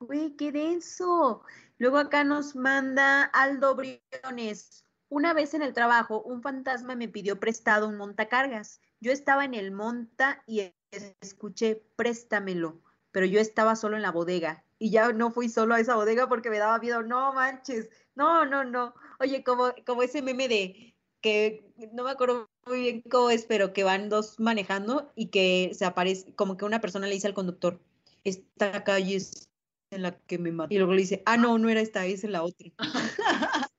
[0.00, 1.42] Uy, qué denso.
[1.78, 4.84] Luego acá nos manda Aldo Briones.
[5.08, 8.80] Una vez en el trabajo, un fantasma me pidió prestado un montacargas.
[9.00, 10.72] Yo estaba en el monta y
[11.20, 12.80] escuché, préstamelo,
[13.10, 16.28] pero yo estaba solo en la bodega y ya no fui solo a esa bodega
[16.28, 17.02] porque me daba miedo.
[17.02, 18.94] No manches, no, no, no.
[19.18, 23.72] Oye, como, como ese meme de que no me acuerdo muy bien cómo es, pero
[23.72, 27.34] que van dos manejando y que se aparece, como que una persona le dice al
[27.34, 27.80] conductor,
[28.24, 29.47] esta calle es
[29.90, 30.72] en la que me mató.
[30.72, 32.70] Y luego le dice, ah, no, no era esta, es la otra.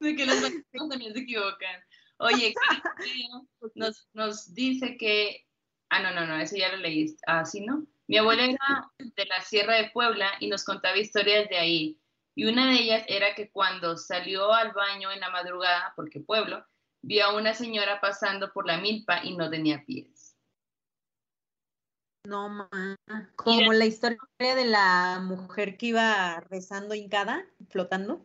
[0.00, 0.40] de que los
[0.90, 1.80] también se equivocan.
[2.18, 2.54] Oye,
[3.74, 5.44] nos, nos dice que,
[5.90, 7.86] ah, no, no, no, eso ya lo leíste, ah, sí, ¿no?
[8.08, 12.00] Mi abuela era de la Sierra de Puebla y nos contaba historias de ahí.
[12.36, 16.64] Y una de ellas era que cuando salió al baño en la madrugada, porque pueblo,
[17.02, 20.15] vio a una señora pasando por la milpa y no tenía pies.
[22.26, 22.68] No, ma.
[23.36, 28.20] Como la historia de la mujer que iba rezando hincada, flotando.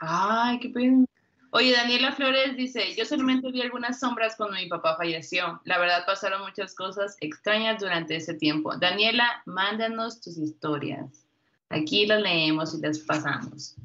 [0.00, 1.04] Ay, qué pena.
[1.52, 5.60] Oye, Daniela Flores dice, yo solamente vi algunas sombras cuando mi papá falleció.
[5.64, 8.74] La verdad pasaron muchas cosas extrañas durante ese tiempo.
[8.76, 11.26] Daniela, mándanos tus historias.
[11.68, 13.76] Aquí las leemos y las pasamos.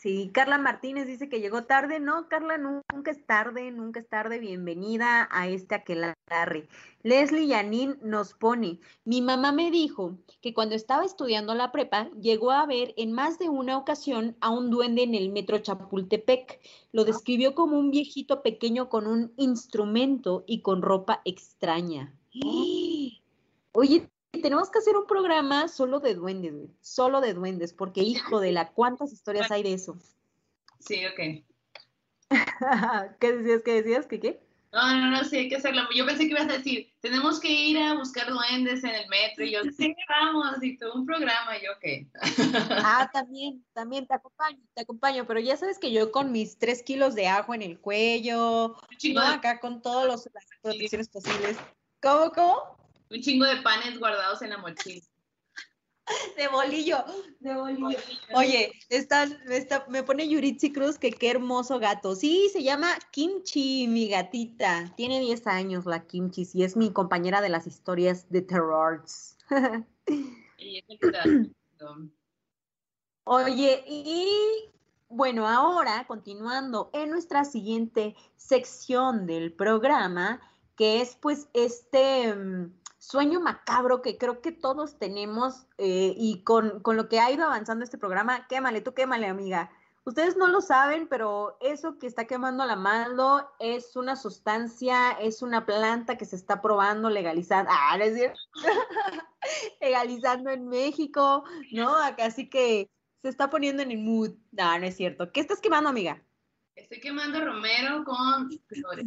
[0.00, 2.00] Sí, Carla Martínez dice que llegó tarde.
[2.00, 4.38] No, Carla, nunca es tarde, nunca es tarde.
[4.38, 6.68] Bienvenida a este aquelarre.
[7.02, 12.50] Leslie Yanin nos pone, mi mamá me dijo que cuando estaba estudiando la prepa, llegó
[12.50, 16.60] a ver en más de una ocasión a un duende en el metro Chapultepec.
[16.92, 22.16] Lo describió como un viejito pequeño con un instrumento y con ropa extraña.
[23.72, 28.52] Oye, tenemos que hacer un programa solo de duendes, Solo de duendes, porque hijo de
[28.52, 29.96] la, ¿cuántas historias hay de eso?
[30.78, 31.44] Sí, ok.
[33.20, 33.62] ¿Qué decías?
[33.62, 34.06] ¿Qué decías?
[34.06, 34.40] ¿Qué qué?
[34.72, 35.82] No, no, no, sí, hay que hacerlo.
[35.92, 39.44] Yo pensé que ibas a decir, tenemos que ir a buscar duendes en el metro.
[39.44, 41.58] Y yo, sí, vamos, y todo un programa.
[41.58, 42.06] Y yo, ok.
[42.84, 45.26] ah, también, también, te acompaño, te acompaño.
[45.26, 48.76] Pero ya sabes que yo con mis tres kilos de ajo en el cuello,
[49.12, 49.20] ¿no?
[49.20, 51.56] acá con todas las protecciones posibles.
[52.00, 52.79] ¿Cómo, cómo?
[53.10, 55.04] Un chingo de panes guardados en la mochila.
[56.36, 57.04] De bolillo,
[57.38, 57.98] de bolillo.
[58.34, 59.28] Oye, está,
[59.88, 62.16] me pone Yuritsi Cruz que qué hermoso gato.
[62.16, 64.92] Sí, se llama Kimchi, mi gatita.
[64.96, 69.38] Tiene 10 años la Kimchi y es mi compañera de las historias de terrors.
[73.24, 74.68] Oye, y
[75.08, 80.40] bueno, ahora continuando en nuestra siguiente sección del programa,
[80.76, 86.80] que es pues este mm, sueño macabro que creo que todos tenemos eh, y con,
[86.80, 89.70] con, lo que ha ido avanzando este programa, quémale, tú quémale, amiga.
[90.04, 95.40] Ustedes no lo saben, pero eso que está quemando la mano es una sustancia, es
[95.40, 98.38] una planta que se está probando legalizando, ah, ¿no es cierto?
[99.80, 101.96] legalizando en México, ¿no?
[101.96, 102.90] Acá sí que
[103.22, 104.32] se está poniendo en el mood.
[104.52, 105.32] No, no es cierto.
[105.32, 106.22] ¿Qué estás quemando, amiga?
[106.74, 109.06] Estoy quemando romero con flores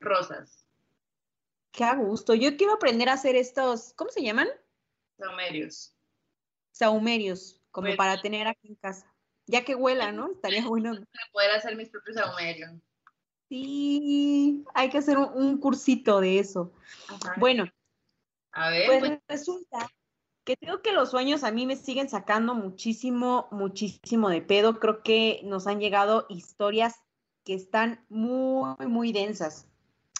[0.00, 0.61] rosas.
[1.72, 2.34] Qué a gusto.
[2.34, 4.48] Yo quiero aprender a hacer estos, ¿cómo se llaman?
[5.18, 5.96] Saumerios.
[6.70, 9.12] Saumerios, como para tener aquí en casa.
[9.46, 10.32] Ya que huela, ¿no?
[10.32, 10.92] Estaría bueno.
[10.92, 12.70] Para poder hacer mis propios saumerios.
[13.48, 16.72] Sí, hay que hacer un, cursito de eso.
[17.36, 17.66] Bueno,
[18.52, 19.90] a ver, pues, pues, resulta
[20.44, 24.80] que creo que los sueños a mí me siguen sacando muchísimo, muchísimo de pedo.
[24.80, 26.94] Creo que nos han llegado historias
[27.44, 29.68] que están muy, muy densas.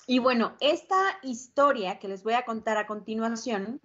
[0.06, 3.80] Y bueno, esta historia que les voy a contar a continuación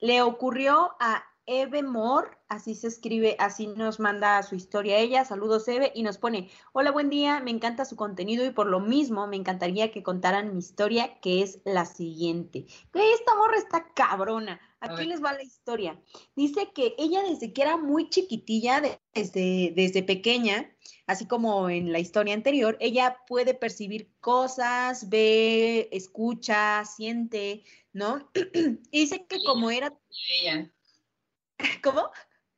[0.00, 5.24] le ocurrió a Eve Moore, así se escribe, así nos manda su historia ella.
[5.24, 8.80] Saludos, Eve, y nos pone: Hola, buen día, me encanta su contenido y por lo
[8.80, 12.66] mismo me encantaría que contaran mi historia, que es la siguiente.
[12.92, 14.60] Esta morra está cabrona.
[14.80, 16.00] Aquí les va la historia.
[16.36, 18.80] Dice que ella desde que era muy chiquitilla,
[19.12, 20.70] desde, desde pequeña,
[21.06, 28.30] así como en la historia anterior, ella puede percibir cosas, ve, escucha, siente, ¿no?
[28.92, 29.92] y dice que como era...
[30.40, 30.72] Ella
[31.82, 32.10] ¿Cómo?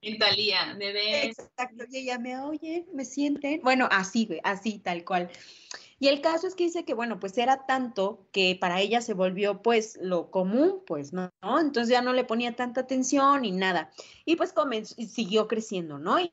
[0.03, 1.27] En Talía, bebé.
[1.27, 3.61] Exacto, y ella me oye, me sienten.
[3.63, 5.31] Bueno, así, así, tal cual.
[5.99, 9.13] Y el caso es que dice que, bueno, pues era tanto que para ella se
[9.13, 11.31] volvió pues lo común, pues, ¿no?
[11.43, 13.91] Entonces ya no le ponía tanta atención y nada.
[14.25, 16.19] Y pues comenzó, y siguió creciendo, ¿no?
[16.19, 16.33] Y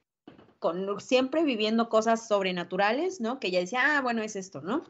[0.59, 3.41] con, siempre viviendo cosas sobrenaturales, ¿no?
[3.41, 4.85] Que ella decía, ah, bueno, es esto, ¿no?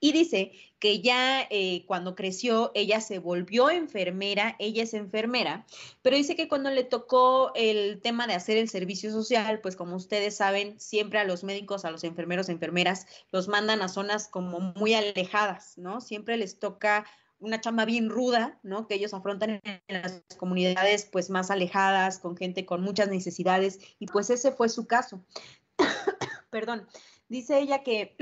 [0.00, 5.66] Y dice que ya eh, cuando creció, ella se volvió enfermera, ella es enfermera,
[6.02, 9.96] pero dice que cuando le tocó el tema de hacer el servicio social, pues como
[9.96, 14.60] ustedes saben, siempre a los médicos, a los enfermeros, enfermeras, los mandan a zonas como
[14.60, 16.00] muy alejadas, ¿no?
[16.00, 17.04] Siempre les toca
[17.40, 18.86] una chamba bien ruda, ¿no?
[18.86, 24.06] Que ellos afrontan en las comunidades pues más alejadas, con gente con muchas necesidades, y
[24.06, 25.24] pues ese fue su caso.
[26.50, 26.86] Perdón.
[27.28, 28.16] Dice ella que,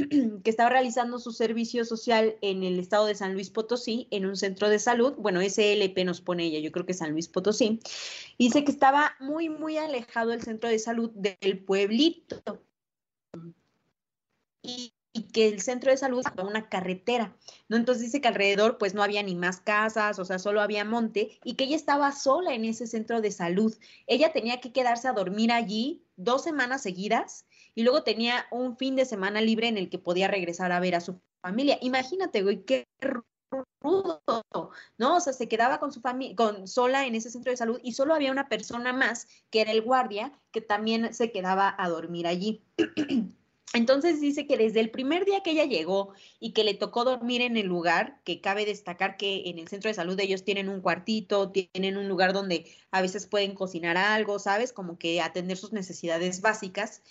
[0.45, 4.69] estaba realizando su servicio social en el estado de San Luis Potosí, en un centro
[4.69, 5.15] de salud.
[5.19, 7.81] Bueno, SLP nos pone ella, yo creo que San Luis Potosí.
[8.39, 12.63] Dice que estaba muy, muy alejado el centro de salud del pueblito.
[14.63, 17.37] Y, y que el centro de salud estaba una carretera,
[17.69, 17.77] ¿no?
[17.77, 21.39] Entonces dice que alrededor pues no había ni más casas, o sea, solo había monte
[21.45, 23.75] y que ella estaba sola en ese centro de salud.
[24.09, 27.46] Ella tenía que quedarse a dormir allí dos semanas seguidas
[27.77, 30.95] y luego tenía un fin de semana libre en el que podía regresar a ver
[30.95, 31.79] a su familia.
[31.83, 32.89] Imagínate, güey, qué
[33.83, 34.23] rudo,
[34.97, 35.17] ¿no?
[35.17, 37.93] O sea, se quedaba con su familia, con sola en ese centro de salud y
[37.93, 42.27] solo había una persona más, que era el guardia, que también se quedaba a dormir
[42.27, 42.63] allí.
[43.75, 47.43] Entonces dice que desde el primer día que ella llegó y que le tocó dormir
[47.43, 50.81] en el lugar, que cabe destacar que en el centro de salud ellos tienen un
[50.81, 54.73] cuartito, tienen un lugar donde a veces pueden cocinar algo, ¿sabes?
[54.73, 57.03] Como que atender sus necesidades básicas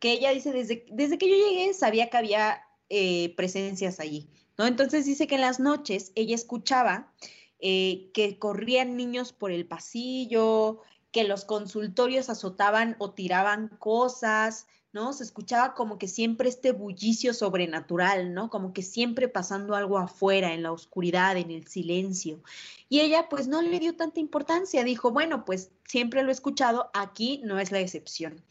[0.00, 4.28] que ella dice, desde, desde que yo llegué sabía que había eh, presencias allí,
[4.58, 4.66] ¿no?
[4.66, 7.12] Entonces dice que en las noches ella escuchaba
[7.60, 10.80] eh, que corrían niños por el pasillo,
[11.12, 15.12] que los consultorios azotaban o tiraban cosas, ¿no?
[15.12, 18.48] Se escuchaba como que siempre este bullicio sobrenatural, ¿no?
[18.48, 22.42] Como que siempre pasando algo afuera, en la oscuridad, en el silencio.
[22.88, 26.90] Y ella pues no le dio tanta importancia, dijo, bueno, pues siempre lo he escuchado,
[26.94, 28.42] aquí no es la excepción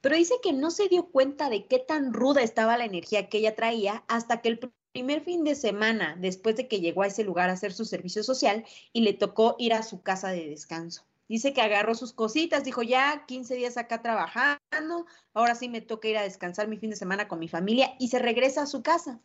[0.00, 3.38] pero dice que no se dio cuenta de qué tan ruda estaba la energía que
[3.38, 7.24] ella traía hasta que el primer fin de semana, después de que llegó a ese
[7.24, 11.04] lugar a hacer su servicio social y le tocó ir a su casa de descanso.
[11.28, 16.08] Dice que agarró sus cositas, dijo ya 15 días acá trabajando, ahora sí me toca
[16.08, 18.82] ir a descansar mi fin de semana con mi familia y se regresa a su
[18.82, 19.20] casa.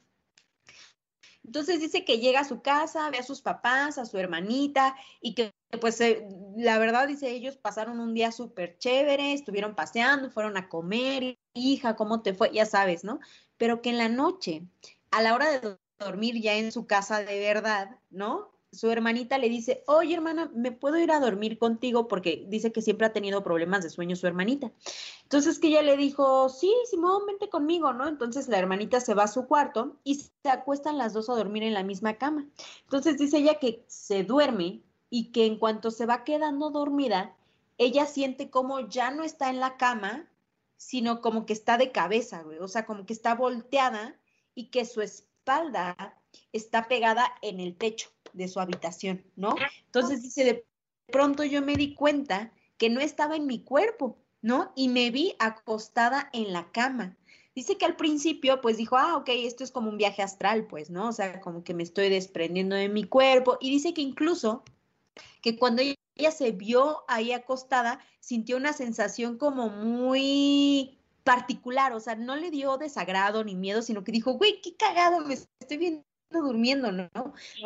[1.46, 5.36] Entonces dice que llega a su casa, ve a sus papás, a su hermanita y
[5.36, 6.28] que pues eh,
[6.58, 11.96] la verdad dice ellos pasaron un día súper chévere, estuvieron paseando, fueron a comer, hija,
[11.96, 12.52] ¿cómo te fue?
[12.52, 13.20] Ya sabes, ¿no?
[13.58, 14.64] Pero que en la noche,
[15.12, 18.55] a la hora de dormir ya en su casa de verdad, ¿no?
[18.76, 22.08] Su hermanita le dice, oye hermana, ¿me puedo ir a dormir contigo?
[22.08, 24.72] Porque dice que siempre ha tenido problemas de sueño su hermanita.
[25.24, 28.08] Entonces que ella le dijo, sí, Simón, vente conmigo, ¿no?
[28.08, 31.64] Entonces la hermanita se va a su cuarto y se acuestan las dos a dormir
[31.64, 32.48] en la misma cama.
[32.84, 37.36] Entonces dice ella que se duerme y que en cuanto se va quedando dormida,
[37.78, 40.28] ella siente como ya no está en la cama,
[40.78, 44.20] sino como que está de cabeza, güey, o sea, como que está volteada
[44.54, 46.20] y que su espalda
[46.52, 49.56] está pegada en el techo de su habitación, ¿no?
[49.86, 50.66] Entonces dice, de
[51.08, 54.72] pronto yo me di cuenta que no estaba en mi cuerpo, ¿no?
[54.76, 57.18] Y me vi acostada en la cama.
[57.56, 60.90] Dice que al principio, pues dijo, ah, ok, esto es como un viaje astral, pues,
[60.90, 61.08] ¿no?
[61.08, 63.58] O sea, como que me estoy desprendiendo de mi cuerpo.
[63.62, 64.64] Y dice que incluso
[65.42, 72.16] que cuando ella se vio ahí acostada, sintió una sensación como muy particular, o sea,
[72.16, 76.04] no le dio desagrado ni miedo, sino que dijo, güey, qué cagado, me estoy viendo
[76.30, 77.10] durmiendo, ¿no?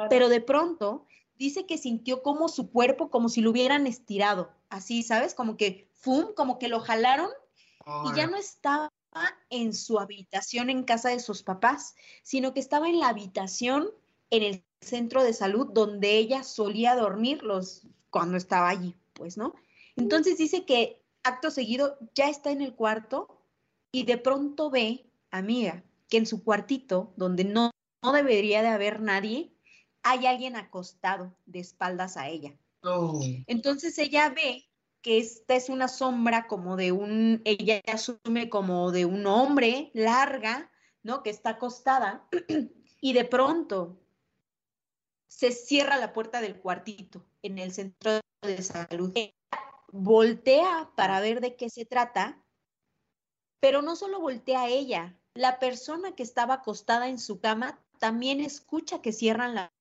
[0.10, 1.06] Pero de pronto
[1.38, 5.34] dice que sintió como su cuerpo, como si lo hubieran estirado, así, ¿sabes?
[5.34, 6.34] Como que, ¡fum!
[6.36, 7.30] Como que lo jalaron
[8.06, 8.92] y ya no estaba
[9.50, 13.90] en su habitación en casa de sus papás, sino que estaba en la habitación
[14.30, 19.56] en el centro de salud donde ella solía dormir los, cuando estaba allí, pues, ¿no?
[19.96, 23.44] Entonces dice que acto seguido ya está en el cuarto
[23.92, 27.72] y de pronto ve, amiga, que en su cuartito, donde no,
[28.02, 29.54] no debería de haber nadie,
[30.04, 32.58] hay alguien acostado de espaldas a ella.
[32.84, 33.20] Oh.
[33.48, 34.70] Entonces ella ve
[35.02, 40.72] que esta es una sombra como de un, ella asume como de un hombre larga,
[41.04, 41.24] ¿no?
[41.24, 42.28] Que está acostada
[43.02, 44.00] y de pronto
[45.28, 49.14] se cierra la puerta del cuartito en el centro de salud.
[49.92, 52.44] Voltea para ver de qué se trata,
[53.60, 58.40] pero no solo voltea a ella, la persona que estaba acostada en su cama también
[58.40, 59.72] escucha que cierran la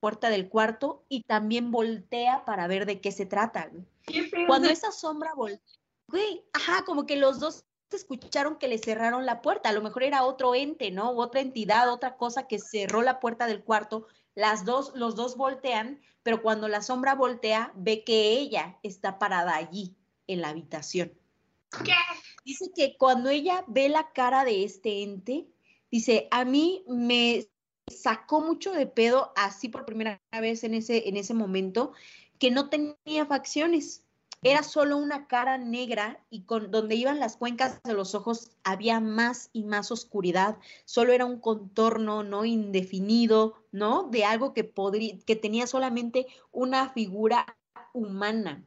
[0.00, 3.70] puerta del cuarto y también voltea para ver de qué se trata.
[4.46, 5.60] Cuando esa sombra voltea,
[6.08, 10.02] güey, ajá, como que los dos escucharon que le cerraron la puerta, a lo mejor
[10.02, 11.10] era otro ente, ¿no?
[11.10, 16.00] Otra entidad, otra cosa que cerró la puerta del cuarto las dos, los dos voltean,
[16.22, 19.94] pero cuando la sombra voltea, ve que ella está parada allí,
[20.26, 21.12] en la habitación.
[22.44, 25.48] Dice que cuando ella ve la cara de este ente,
[25.90, 27.46] dice, a mí me
[27.90, 31.92] sacó mucho de pedo así por primera vez en ese, en ese momento,
[32.38, 34.04] que no tenía facciones
[34.44, 38.98] era solo una cara negra y con donde iban las cuencas de los ojos había
[38.98, 44.08] más y más oscuridad, solo era un contorno no indefinido, ¿no?
[44.10, 44.72] De algo que
[45.24, 47.56] que tenía solamente una figura
[47.92, 48.64] humana.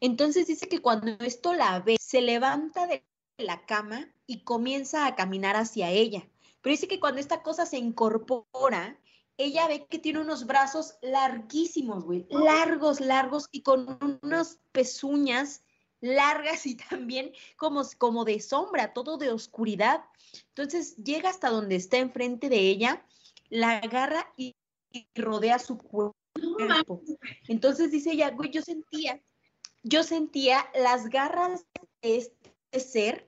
[0.00, 3.04] Entonces dice que cuando esto la ve, se levanta de
[3.38, 6.28] la cama y comienza a caminar hacia ella.
[6.60, 8.98] Pero dice que cuando esta cosa se incorpora,
[9.36, 15.62] ella ve que tiene unos brazos larguísimos, güey, largos, largos y con unas pezuñas
[16.00, 20.04] largas y también como, como de sombra, todo de oscuridad.
[20.48, 23.04] Entonces llega hasta donde está enfrente de ella,
[23.48, 24.56] la agarra y,
[25.14, 26.16] rodea su cuerpo.
[27.46, 29.20] Entonces dice ella, güey, yo sentía,
[29.82, 31.66] yo sentía las garras
[32.02, 33.27] de este ser,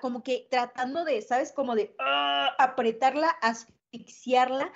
[0.00, 1.52] como que tratando de, ¿sabes?
[1.52, 4.72] Como de ah, apretarla, asfixiarla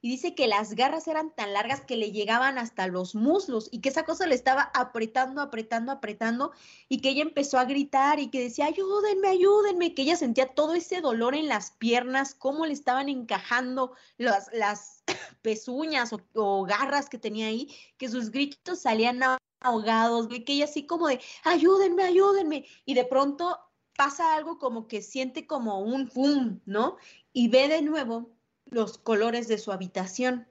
[0.00, 3.80] y dice que las garras eran tan largas que le llegaban hasta los muslos y
[3.80, 6.52] que esa cosa le estaba apretando, apretando, apretando
[6.88, 10.74] y que ella empezó a gritar y que decía, ayúdenme, ayúdenme, que ella sentía todo
[10.74, 15.02] ese dolor en las piernas, cómo le estaban encajando las, las
[15.42, 19.20] pezuñas o, garras que tenía ahí, que sus gritos salían
[19.60, 23.58] ahogados, que ella así como de, ayúdenme, ayúdenme, y de pronto
[23.98, 26.98] pasa algo como que siente como un boom, ¿no?
[27.32, 28.30] Y ve de nuevo
[28.66, 30.46] los colores de su habitación.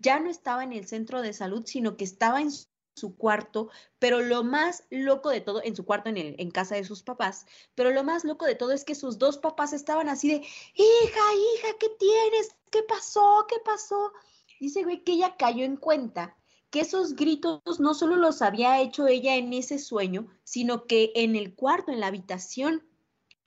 [0.00, 2.50] Ya no estaba en el centro de salud, sino que estaba en
[2.96, 3.70] su cuarto,
[4.00, 7.46] pero lo más loco de todo, en su cuarto en, en casa de sus papás,
[7.76, 10.38] pero lo más loco de todo es que sus dos papás estaban así de,
[10.74, 12.56] hija, hija, ¿qué tienes?
[12.72, 13.46] ¿Qué pasó?
[13.48, 14.12] ¿Qué pasó?
[14.58, 16.36] Dice, güey, que ella cayó en cuenta
[16.70, 21.36] que esos gritos no solo los había hecho ella en ese sueño, sino que en
[21.36, 22.82] el cuarto, en la habitación,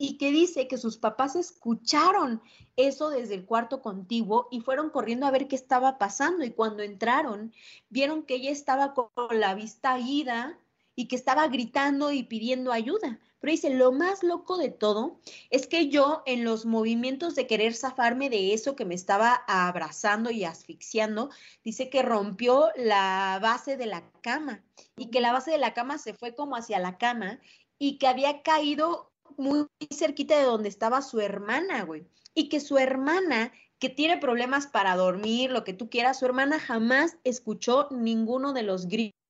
[0.03, 2.41] y que dice que sus papás escucharon
[2.75, 6.81] eso desde el cuarto contiguo y fueron corriendo a ver qué estaba pasando y cuando
[6.81, 7.53] entraron
[7.89, 10.57] vieron que ella estaba con la vista ida
[10.95, 13.19] y que estaba gritando y pidiendo ayuda.
[13.41, 15.19] Pero dice, lo más loco de todo
[15.49, 20.29] es que yo en los movimientos de querer zafarme de eso que me estaba abrazando
[20.29, 21.31] y asfixiando,
[21.63, 24.63] dice que rompió la base de la cama
[24.95, 27.39] y que la base de la cama se fue como hacia la cama
[27.79, 32.05] y que había caído muy cerquita de donde estaba su hermana, güey.
[32.35, 36.59] Y que su hermana, que tiene problemas para dormir, lo que tú quieras, su hermana
[36.59, 39.20] jamás escuchó ninguno de los gritos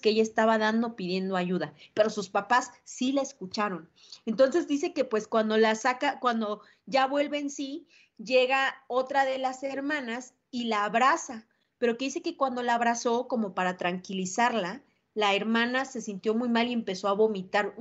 [0.00, 3.88] que ella estaba dando pidiendo ayuda, pero sus papás sí la escucharon.
[4.26, 9.38] Entonces dice que pues cuando la saca, cuando ya vuelve en sí, llega otra de
[9.38, 11.46] las hermanas y la abraza,
[11.78, 14.82] pero que dice que cuando la abrazó como para tranquilizarla,
[15.14, 17.74] la hermana se sintió muy mal y empezó a vomitar,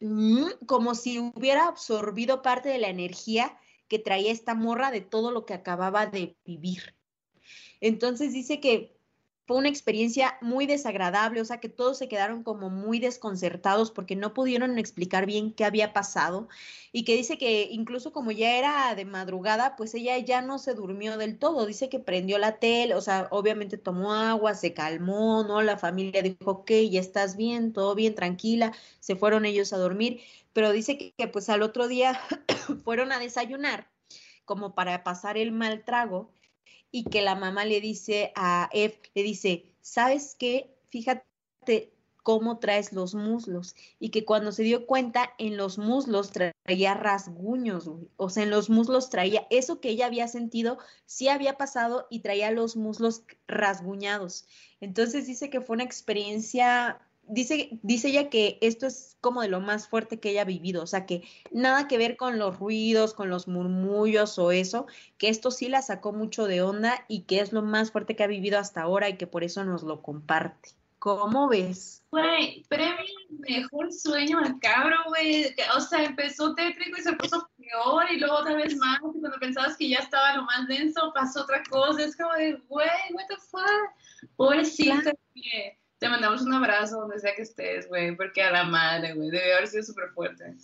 [0.66, 5.44] como si hubiera absorbido parte de la energía que traía esta morra de todo lo
[5.44, 6.94] que acababa de vivir.
[7.80, 8.99] Entonces dice que
[9.50, 14.14] fue una experiencia muy desagradable, o sea que todos se quedaron como muy desconcertados porque
[14.14, 16.48] no pudieron explicar bien qué había pasado
[16.92, 20.74] y que dice que incluso como ya era de madrugada, pues ella ya no se
[20.74, 25.42] durmió del todo, dice que prendió la tele, o sea, obviamente tomó agua, se calmó,
[25.42, 25.62] ¿no?
[25.62, 30.20] La familia dijo, ok, ya estás bien, todo bien, tranquila, se fueron ellos a dormir,
[30.52, 32.20] pero dice que, que pues al otro día
[32.84, 33.90] fueron a desayunar
[34.44, 36.30] como para pasar el mal trago
[36.90, 40.74] y que la mamá le dice a Eve, le dice, ¿sabes qué?
[40.88, 46.94] Fíjate cómo traes los muslos y que cuando se dio cuenta en los muslos traía
[46.94, 52.06] rasguños, o sea, en los muslos traía eso que ella había sentido, sí había pasado
[52.10, 54.46] y traía los muslos rasguñados.
[54.80, 57.00] Entonces dice que fue una experiencia
[57.30, 60.82] dice, dice ella que esto es como de lo más fuerte que ella ha vivido,
[60.82, 64.86] o sea que nada que ver con los ruidos, con los murmullos o eso,
[65.18, 68.24] que esto sí la sacó mucho de onda y que es lo más fuerte que
[68.24, 70.70] ha vivido hasta ahora y que por eso nos lo comparte.
[71.00, 72.04] ¿Cómo ves?
[72.10, 72.94] Güey, premio
[73.30, 75.46] mejor sueño macabro, güey.
[75.74, 78.98] O sea, empezó tétrico y se puso peor y luego otra vez más.
[78.98, 82.04] Y cuando pensabas que ya estaba lo más denso, pasó otra cosa.
[82.04, 84.28] Es como de, güey, what the fuck.
[84.36, 85.14] Pobrecita.
[86.00, 89.52] Te mandamos un abrazo donde sea que estés, güey, porque a la madre, güey, debe
[89.52, 90.56] haber sido súper fuerte.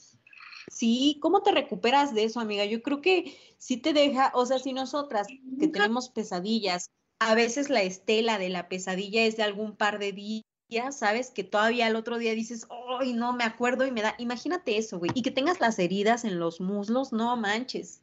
[0.72, 2.64] Sí, ¿cómo te recuperas de eso, amiga?
[2.64, 5.26] Yo creo que sí te deja, o sea, si nosotras
[5.61, 10.12] que tenemos pesadillas, a veces la estela de la pesadilla es de algún par de
[10.12, 11.30] días, ¿sabes?
[11.30, 12.66] Que todavía el otro día dices,
[12.99, 16.24] ay, no me acuerdo y me da, imagínate eso, güey, y que tengas las heridas
[16.24, 18.01] en los muslos, no manches.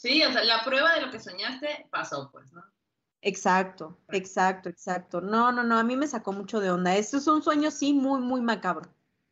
[0.00, 2.62] Sí, o sea, la prueba de lo que soñaste pasó, pues, ¿no?
[3.20, 5.20] Exacto, exacto, exacto.
[5.20, 6.96] No, no, no, a mí me sacó mucho de onda.
[6.96, 8.88] Esto es un sueño, sí, muy, muy macabro.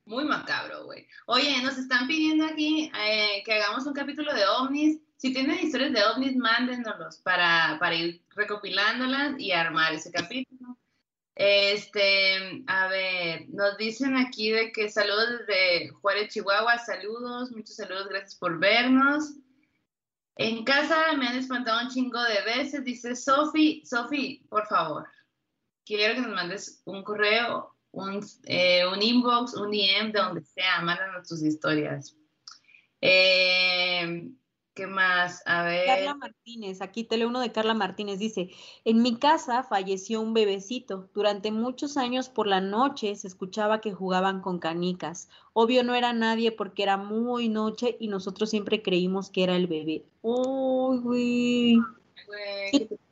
[0.06, 1.06] Muy macabro, güey.
[1.26, 4.98] Oye, nos están pidiendo aquí eh, que hagamos un capítulo de ovnis.
[5.16, 10.76] Si tienen historias de ovnis, mándenoslos para, para ir recopilándolas y armar ese capítulo.
[11.36, 18.08] Este, a ver, nos dicen aquí de que saludos desde Juárez, Chihuahua, saludos, muchos saludos,
[18.08, 19.34] gracias por vernos.
[20.36, 22.84] En casa me han espantado un chingo de veces.
[22.84, 25.06] Dice Sofi, Sofi, por favor,
[25.84, 31.26] quiero que nos mandes un correo, un, eh, un inbox, un DM, donde sea, mándanos
[31.26, 32.14] tus historias.
[33.00, 34.30] Eh,
[34.76, 35.42] ¿Qué más?
[35.46, 35.86] A ver.
[35.86, 38.50] Carla Martínez, aquí te leo uno de Carla Martínez, dice,
[38.84, 41.08] en mi casa falleció un bebecito.
[41.14, 45.30] Durante muchos años por la noche se escuchaba que jugaban con canicas.
[45.54, 49.66] Obvio no era nadie porque era muy noche y nosotros siempre creímos que era el
[49.66, 50.04] bebé.
[50.20, 51.78] Uy, güey.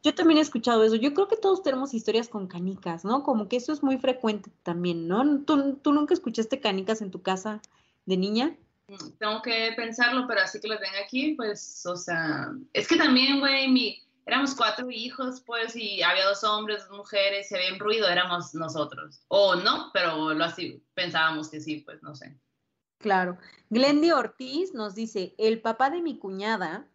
[0.02, 0.96] Yo, también he escuchado eso.
[0.96, 3.22] Yo creo que todos tenemos historias con canicas, ¿no?
[3.22, 5.40] Como que eso es muy frecuente también, ¿no?
[5.46, 7.62] ¿Tú, tú nunca escuchaste canicas en tu casa
[8.04, 8.54] de niña?
[9.18, 13.40] Tengo que pensarlo, pero así que lo tengo aquí, pues, o sea, es que también,
[13.40, 18.08] güey, mi, éramos cuatro hijos, pues, y había dos hombres, dos mujeres, y había ruido,
[18.08, 19.24] éramos nosotros.
[19.28, 22.38] O no, pero lo así, pensábamos que sí, pues, no sé.
[22.98, 23.38] Claro.
[23.70, 26.88] Glendy Ortiz nos dice, el papá de mi cuñada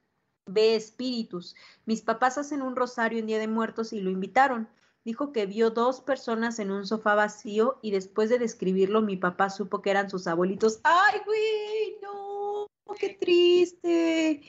[0.45, 1.55] ve espíritus.
[1.85, 4.67] Mis papás hacen un rosario en Día de Muertos y lo invitaron
[5.05, 9.49] dijo que vio dos personas en un sofá vacío y después de describirlo mi papá
[9.49, 10.79] supo que eran sus abuelitos.
[10.83, 11.97] ¡Ay, güey!
[12.01, 12.67] ¡No!
[12.99, 14.41] ¡Qué triste!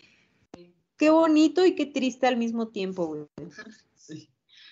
[0.96, 3.26] Qué bonito y qué triste al mismo tiempo, güey.
[3.94, 4.28] Sí.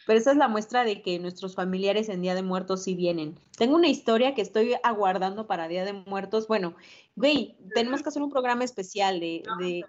[0.07, 3.39] Pero esa es la muestra de que nuestros familiares en Día de Muertos sí vienen.
[3.57, 6.49] Tengo una historia que estoy aguardando para Día de Muertos.
[6.49, 6.76] Bueno,
[7.14, 9.43] güey, tenemos que hacer un programa especial de...
[9.59, 9.85] de...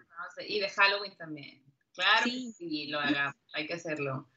[0.47, 1.63] y de Halloween también.
[1.93, 2.53] Claro sí.
[2.53, 4.27] sí, lo hagamos, hay que hacerlo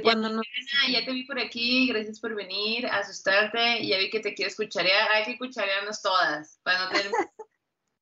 [0.00, 0.42] cuando no...
[0.90, 5.10] ya te vi por aquí, gracias por venir, asustarte, ya vi que te quiero escucharear,
[5.10, 7.10] hay que escucharearnos todas, para no tener...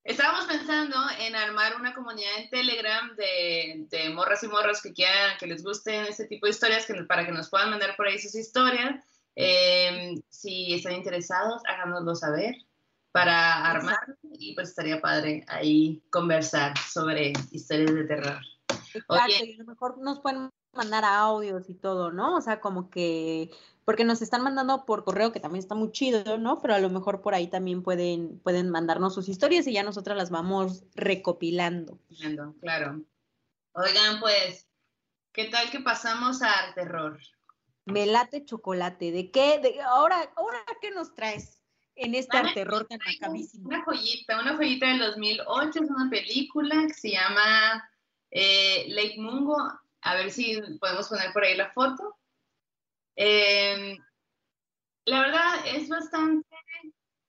[0.02, 5.36] Estábamos pensando en armar una comunidad en Telegram de, de, morras y morros que quieran,
[5.38, 8.18] que les gusten ese tipo de historias, que, para que nos puedan mandar por ahí
[8.18, 9.04] sus historias.
[9.36, 12.56] Em, si están interesados, háganoslo saber
[13.12, 18.40] para armar y pues estaría padre ahí conversar sobre historias de terror.
[18.94, 22.36] Exacto, y a lo mejor nos pueden mandar audios y todo, ¿no?
[22.36, 23.50] O sea, como que,
[23.84, 26.60] porque nos están mandando por correo, que también está muy chido, ¿no?
[26.60, 30.16] Pero a lo mejor por ahí también pueden, pueden mandarnos sus historias y ya nosotras
[30.16, 31.98] las vamos recopilando.
[32.60, 33.00] Claro.
[33.72, 34.68] Oigan, pues,
[35.32, 37.18] ¿qué tal que pasamos al terror?
[37.86, 39.10] Me late chocolate.
[39.10, 39.58] ¿De qué?
[39.58, 41.60] De, ahora, ahora, ¿qué nos traes?
[42.00, 43.68] en este terror tan macabísimo.
[43.68, 47.90] Una joyita, una joyita del 2008, es una película que se llama
[48.30, 49.56] eh, Lake Mungo.
[50.02, 52.16] A ver si podemos poner por ahí la foto.
[53.16, 53.98] Em,
[55.06, 56.48] La verdad es bastante,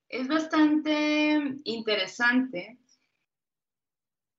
[0.09, 2.77] es bastante interesante.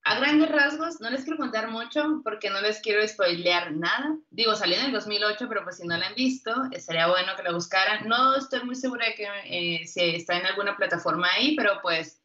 [0.05, 4.18] A grandes rasgos, no les quiero contar mucho porque no les quiero spoilear nada.
[4.30, 7.45] Digo, salió en el 2008, pero pues si no la han visto, estaría bueno que
[7.45, 8.09] la buscaran.
[8.09, 12.20] No estoy muy segura de que eh, si está en alguna plataforma ahí, pero pues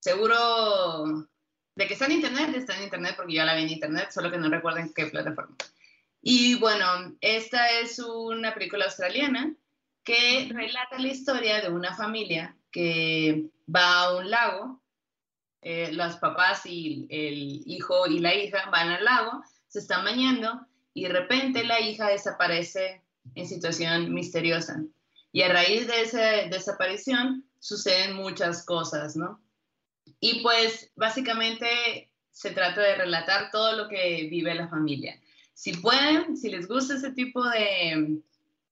[0.00, 1.28] seguro
[1.78, 4.32] de que está en internet, está en internet porque yo la vi en internet, solo
[4.32, 5.54] que no recuerdo en qué plataforma.
[6.20, 9.54] Y bueno, esta es una película australiana
[10.02, 14.82] que relata la historia de una familia que va a un lago,
[15.62, 20.66] eh, los papás y el hijo y la hija van al lago, se están bañando
[20.94, 23.04] y de repente la hija desaparece
[23.36, 24.82] en situación misteriosa.
[25.30, 29.40] Y a raíz de esa desaparición suceden muchas cosas, ¿no?
[30.20, 35.20] Y pues básicamente se trata de relatar todo lo que vive la familia.
[35.54, 38.20] Si pueden, si les gusta ese tipo de,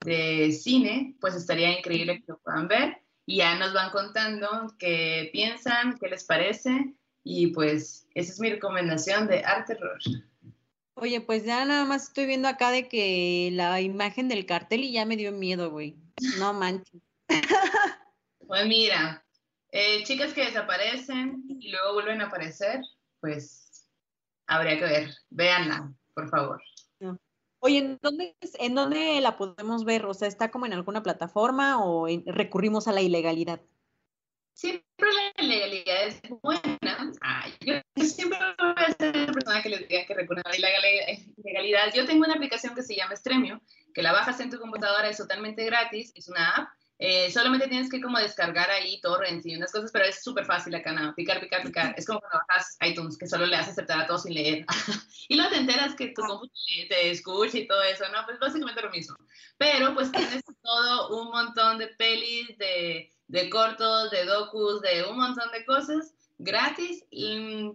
[0.01, 5.31] de cine, pues estaría increíble que lo puedan ver y ya nos van contando qué
[5.33, 9.99] piensan, qué les parece y pues esa es mi recomendación de Arte Terror.
[10.95, 14.93] Oye, pues ya nada más estoy viendo acá de que la imagen del cartel y
[14.93, 15.97] ya me dio miedo, güey.
[16.39, 17.03] No manches.
[18.47, 19.26] Pues mira,
[19.77, 22.81] eh, chicas que desaparecen y luego vuelven a aparecer,
[23.21, 23.87] pues
[24.47, 25.11] habría que ver.
[25.29, 26.63] Véanla, por favor.
[27.59, 30.07] Oye, ¿en dónde, ¿en dónde la podemos ver?
[30.07, 33.61] O sea, ¿está como en alguna plataforma o recurrimos a la ilegalidad?
[34.55, 37.13] Siempre la ilegalidad es buena.
[37.61, 40.57] yo siempre voy a ser la persona que les diga que recurren a la
[41.37, 41.93] ilegalidad.
[41.95, 43.61] Yo tengo una aplicación que se llama Stremio,
[43.93, 46.69] que la bajas en tu computadora, es totalmente gratis, es una app
[46.99, 50.75] eh, solamente tienes que como descargar ahí torrents y unas cosas, pero es súper fácil
[50.75, 51.15] acá, ¿no?
[51.15, 51.95] Picar, picar, picar.
[51.97, 54.65] Es como cuando bajas iTunes, que solo le haces aceptar a todo sin leer.
[55.29, 58.25] y luego te enteras que tu computadora te escucha y todo eso, ¿no?
[58.25, 59.17] Pues básicamente lo mismo.
[59.59, 65.19] Pero pues tienes todo un montón de pelis, de, de cortos, de docus, de un
[65.19, 67.05] montón de cosas gratis.
[67.11, 67.73] Y,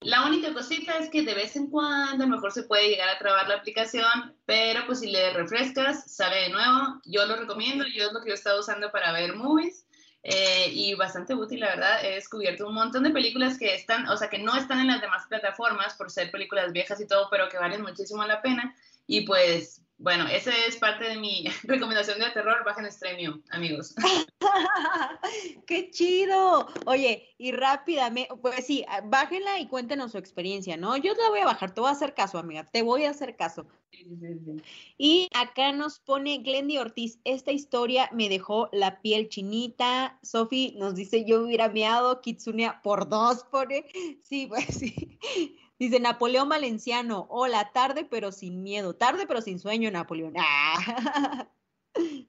[0.00, 3.08] la única cosita es que de vez en cuando a lo mejor se puede llegar
[3.08, 7.00] a trabar la aplicación, pero pues si le refrescas, sale de nuevo.
[7.04, 9.84] Yo lo recomiendo, yo es lo que yo he estado usando para ver movies.
[10.22, 12.04] Eh, y bastante útil, la verdad.
[12.04, 15.00] He descubierto un montón de películas que están, o sea, que no están en las
[15.00, 18.74] demás plataformas por ser películas viejas y todo, pero que valen muchísimo la pena.
[19.06, 23.94] Y pues bueno, esa es parte de mi recomendación de terror, bajen Estremio, amigos.
[25.66, 26.68] ¡Qué chido!
[26.86, 30.96] Oye, y rápidamente, pues sí, bájenla y cuéntenos su experiencia, ¿no?
[30.96, 33.10] Yo te la voy a bajar, te voy a hacer caso, amiga, te voy a
[33.10, 33.66] hacer caso.
[34.96, 40.18] Y acá nos pone Glendy Ortiz, esta historia me dejó la piel chinita.
[40.22, 43.86] Sofi nos dice, yo hubiera meado Kitsunia por dos, pone.
[44.22, 45.18] Sí, pues sí.
[45.78, 50.34] Dice Napoleón Valenciano, hola, tarde pero sin miedo, tarde pero sin sueño, Napoleón.
[50.36, 51.48] Ah.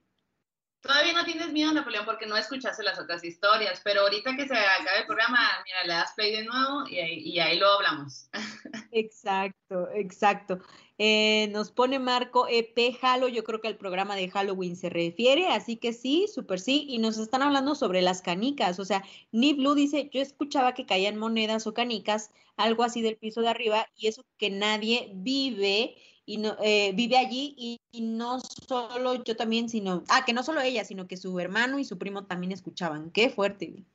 [0.82, 4.56] Todavía no tienes miedo, Napoleón, porque no escuchaste las otras historias, pero ahorita que se
[4.56, 8.30] acabe el programa, mira, le das play de nuevo y ahí, y ahí lo hablamos.
[8.92, 10.60] Exacto, exacto.
[11.02, 15.48] Eh, nos pone Marco EP Halo, yo creo que el programa de Halloween se refiere,
[15.48, 19.54] así que sí, súper sí, y nos están hablando sobre las canicas, o sea, Ni
[19.54, 23.88] Blue dice, yo escuchaba que caían monedas o canicas, algo así del piso de arriba,
[23.96, 25.96] y eso que nadie vive
[26.26, 30.60] y no eh, vive allí y, no solo yo también, sino, ah, que no solo
[30.60, 33.86] ella, sino que su hermano y su primo también escuchaban, qué fuerte.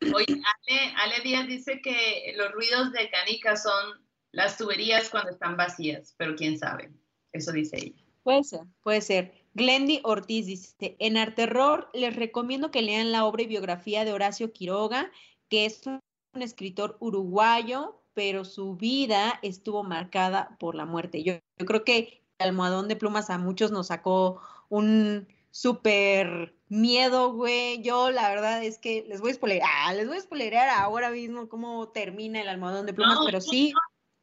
[0.00, 4.03] Oye, Ale, Ale Díaz dice que los ruidos de canicas son
[4.34, 6.92] las tuberías cuando están vacías, pero quién sabe.
[7.32, 8.02] Eso dice ella.
[8.22, 9.32] Puede ser, puede ser.
[9.54, 14.52] Glendy Ortiz dice, en Arterror les recomiendo que lean la obra y biografía de Horacio
[14.52, 15.10] Quiroga,
[15.48, 16.00] que es un
[16.42, 21.22] escritor uruguayo, pero su vida estuvo marcada por la muerte.
[21.22, 27.82] Yo, creo que el almohadón de plumas a muchos nos sacó un súper miedo, güey.
[27.82, 31.10] Yo la verdad es que les voy a spoilear, ah, les voy a spoilear ahora
[31.10, 33.72] mismo cómo termina el almohadón de plumas, pero sí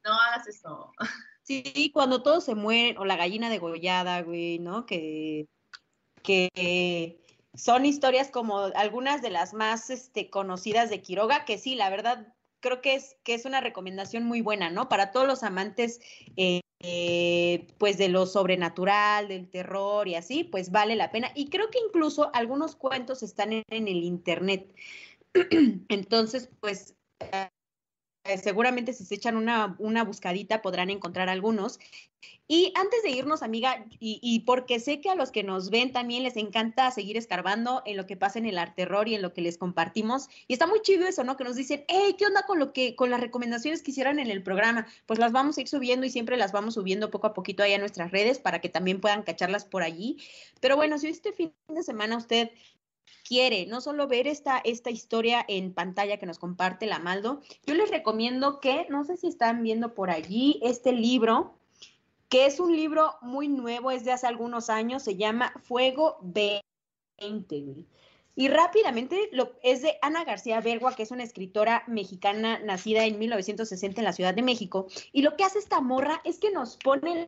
[0.04, 0.92] no hagas eso.
[1.44, 4.86] Sí, cuando todos se mueren, o la gallina degollada, güey, ¿no?
[4.86, 5.48] Que,
[6.24, 7.20] que
[7.54, 12.34] son historias como algunas de las más este, conocidas de Quiroga, que sí, la verdad,
[12.62, 14.88] creo que es, que es una recomendación muy buena, ¿no?
[14.88, 16.00] Para todos los amantes,
[16.84, 21.32] eh, pues, de lo sobrenatural, del terror y así, pues vale la pena.
[21.36, 24.74] Y creo que incluso algunos cuentos están en el internet.
[25.90, 26.96] Entonces, pues,
[28.42, 31.80] seguramente si se echan una, una buscadita podrán encontrar algunos.
[32.48, 36.24] Y antes de irnos, amiga, y, porque sé que a los que nos ven también
[36.24, 39.32] les encanta seguir escarbando en lo que pasa en el arte terror y en lo
[39.34, 40.28] que les compartimos.
[40.50, 41.38] Y está muy chido eso, ¿no?
[41.38, 44.30] Que nos dicen, hey, ¿qué onda con lo que, con las recomendaciones que hicieron en
[44.30, 44.86] el programa?
[45.06, 47.74] Pues las vamos a ir subiendo y siempre las vamos subiendo poco a poquito ahí
[47.74, 50.18] a nuestras redes para que también puedan cacharlas por allí.
[50.60, 52.52] Pero bueno, si este fin de semana usted
[53.28, 57.74] quiere no solo ver esta, esta historia en pantalla que nos comparte la Maldo, yo
[57.74, 61.58] les recomiendo que, no sé si están viendo por allí, este libro,
[62.30, 67.86] que es un libro muy nuevo, es de hace algunos años, se llama Fuego 20.
[68.36, 73.20] Y rápidamente lo, es de Ana García Bergua, que es una escritora mexicana nacida en
[73.20, 74.88] 1960 en la Ciudad de México.
[75.12, 77.28] Y lo que hace esta morra es que nos pone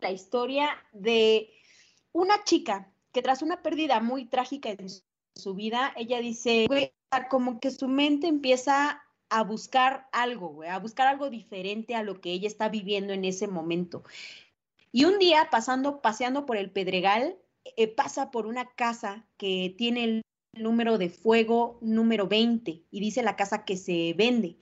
[0.00, 1.50] la historia de
[2.12, 4.88] una chica que tras una pérdida muy trágica en
[5.34, 6.66] su vida, ella dice,
[7.30, 12.20] como que su mente empieza a buscar algo, güey, a buscar algo diferente a lo
[12.20, 14.04] que ella está viviendo en ese momento.
[14.92, 17.38] Y un día, pasando, paseando por el Pedregal,
[17.76, 20.22] eh, pasa por una casa que tiene el
[20.54, 24.58] número de fuego número 20 y dice la casa que se vende.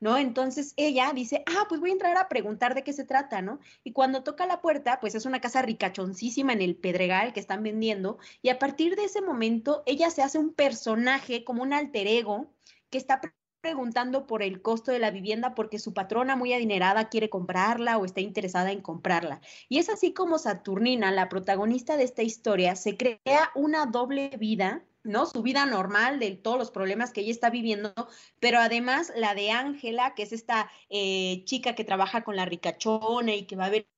[0.00, 0.18] ¿No?
[0.18, 3.60] Entonces ella dice, ah, pues voy a entrar a preguntar de qué se trata, ¿no?
[3.84, 7.62] Y cuando toca la puerta, pues es una casa ricachoncísima en el Pedregal que están
[7.62, 12.06] vendiendo, y a partir de ese momento ella se hace un personaje como un alter
[12.06, 12.52] ego
[12.90, 13.20] que está
[13.66, 18.04] preguntando por el costo de la vivienda porque su patrona muy adinerada quiere comprarla o
[18.04, 19.40] está interesada en comprarla.
[19.68, 24.84] Y es así como Saturnina, la protagonista de esta historia, se crea una doble vida
[25.06, 25.26] ¿no?
[25.26, 27.94] Su vida normal, de todos los problemas que ella está viviendo,
[28.40, 33.34] pero además la de Ángela, que es esta eh, chica que trabaja con la ricachona
[33.34, 33.88] y que va a ver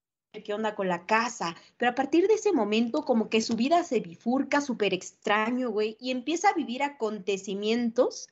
[0.44, 1.56] qué onda con la casa.
[1.76, 5.96] Pero a partir de ese momento, como que su vida se bifurca súper extraño, güey,
[6.00, 8.28] y empieza a vivir acontecimientos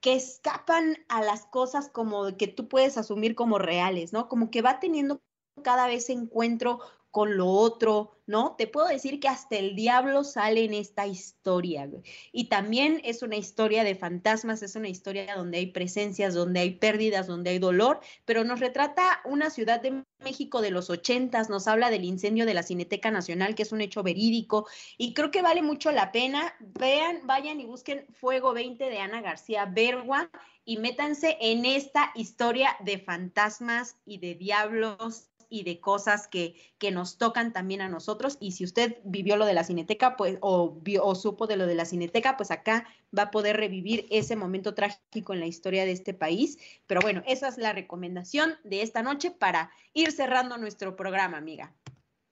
[0.00, 4.28] que escapan a las cosas como que tú puedes asumir como reales, ¿no?
[4.28, 5.20] Como que va teniendo
[5.62, 8.54] cada vez encuentro con lo otro, ¿no?
[8.56, 11.90] Te puedo decir que hasta el diablo sale en esta historia.
[12.32, 16.70] Y también es una historia de fantasmas, es una historia donde hay presencias, donde hay
[16.76, 21.66] pérdidas, donde hay dolor, pero nos retrata una ciudad de México de los ochentas, nos
[21.66, 25.42] habla del incendio de la Cineteca Nacional, que es un hecho verídico, y creo que
[25.42, 26.54] vale mucho la pena.
[26.60, 30.30] Vean, vayan y busquen Fuego 20 de Ana García Bergua
[30.64, 36.90] y métanse en esta historia de fantasmas y de diablos y de cosas que, que
[36.90, 38.38] nos tocan también a nosotros.
[38.40, 41.66] Y si usted vivió lo de la cineteca, pues, o, vio, o supo de lo
[41.66, 42.86] de la cineteca, pues acá
[43.16, 46.58] va a poder revivir ese momento trágico en la historia de este país.
[46.86, 51.74] Pero bueno, esa es la recomendación de esta noche para ir cerrando nuestro programa, amiga.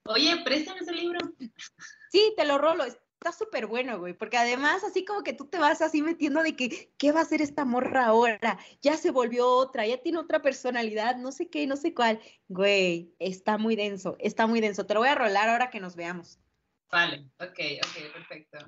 [0.06, 1.18] Oye, préstame ese libro.
[2.10, 2.84] Sí, te lo rolo
[3.18, 6.54] está súper bueno, güey, porque además así como que tú te vas así metiendo de
[6.54, 8.58] que, ¿qué va a hacer esta morra ahora?
[8.80, 12.20] Ya se volvió otra, ya tiene otra personalidad, no sé qué, no sé cuál.
[12.46, 14.86] Güey, está muy denso, está muy denso.
[14.86, 16.38] Te lo voy a rolar ahora que nos veamos.
[16.92, 18.58] Vale, ok, ok, perfecto.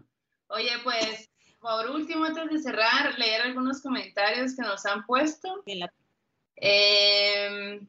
[0.48, 1.30] Oye, pues,
[1.60, 5.62] por último, antes de cerrar, leer algunos comentarios que nos han puesto.
[6.56, 7.80] Eh,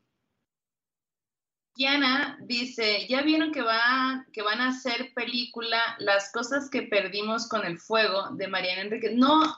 [1.75, 7.47] Diana dice, ¿ya vieron que, va, que van a hacer película Las cosas que perdimos
[7.47, 9.13] con el fuego de Mariana Enríquez?
[9.15, 9.57] No,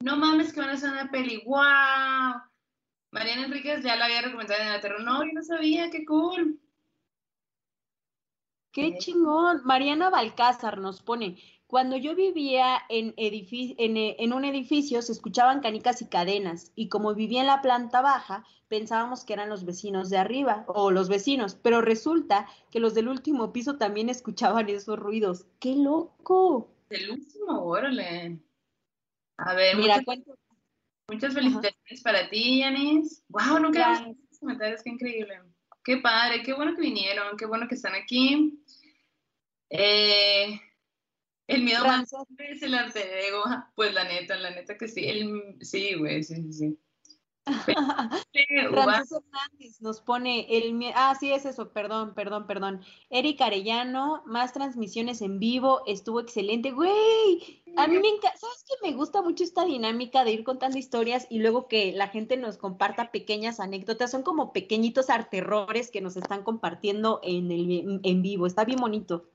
[0.00, 2.42] no mames que van a hacer una peli, wow.
[3.12, 5.02] Mariana Enríquez ya la había recomendado en la Terror.
[5.02, 6.58] No, yo no sabía, qué cool.
[8.72, 9.60] Qué chingón.
[9.64, 11.36] Mariana Balcázar nos pone,
[11.72, 13.46] cuando yo vivía en, eh,
[13.78, 18.44] en, un edificio se escuchaban canicas y cadenas y como vivía en la planta baja
[18.68, 23.08] pensábamos que eran los vecinos de arriba o los vecinos, pero resulta que los del
[23.08, 25.46] último piso también escuchaban esos ruidos.
[25.60, 26.68] ¡Qué loco!
[26.90, 28.38] Del último, órale.
[29.38, 30.26] A ver, Mira, muchas,
[31.08, 33.24] muchas felicitaciones para ti, Yanis.
[33.28, 33.60] ¡Wow!
[33.60, 35.40] Nunca he visto comentarios, qué increíble.
[35.82, 38.62] Qué padre, qué bueno que vinieron, qué bueno que están aquí.
[39.70, 40.60] Eh,
[41.46, 43.42] el miedo más es el arte ego.
[43.74, 45.04] Pues la neta, la neta que sí.
[45.04, 46.78] El, sí, güey, sí, sí, sí.
[47.44, 47.82] Francis
[48.32, 52.82] Hernández nos pone el ah sí es eso, perdón, perdón, perdón.
[53.10, 57.62] Eric Arellano, más transmisiones en vivo, estuvo excelente, güey.
[57.76, 61.26] A mí me encanta, sabes que me gusta mucho esta dinámica de ir contando historias
[61.30, 66.16] y luego que la gente nos comparta pequeñas anécdotas, son como pequeñitos arterrores que nos
[66.16, 69.31] están compartiendo en el en vivo, está bien bonito.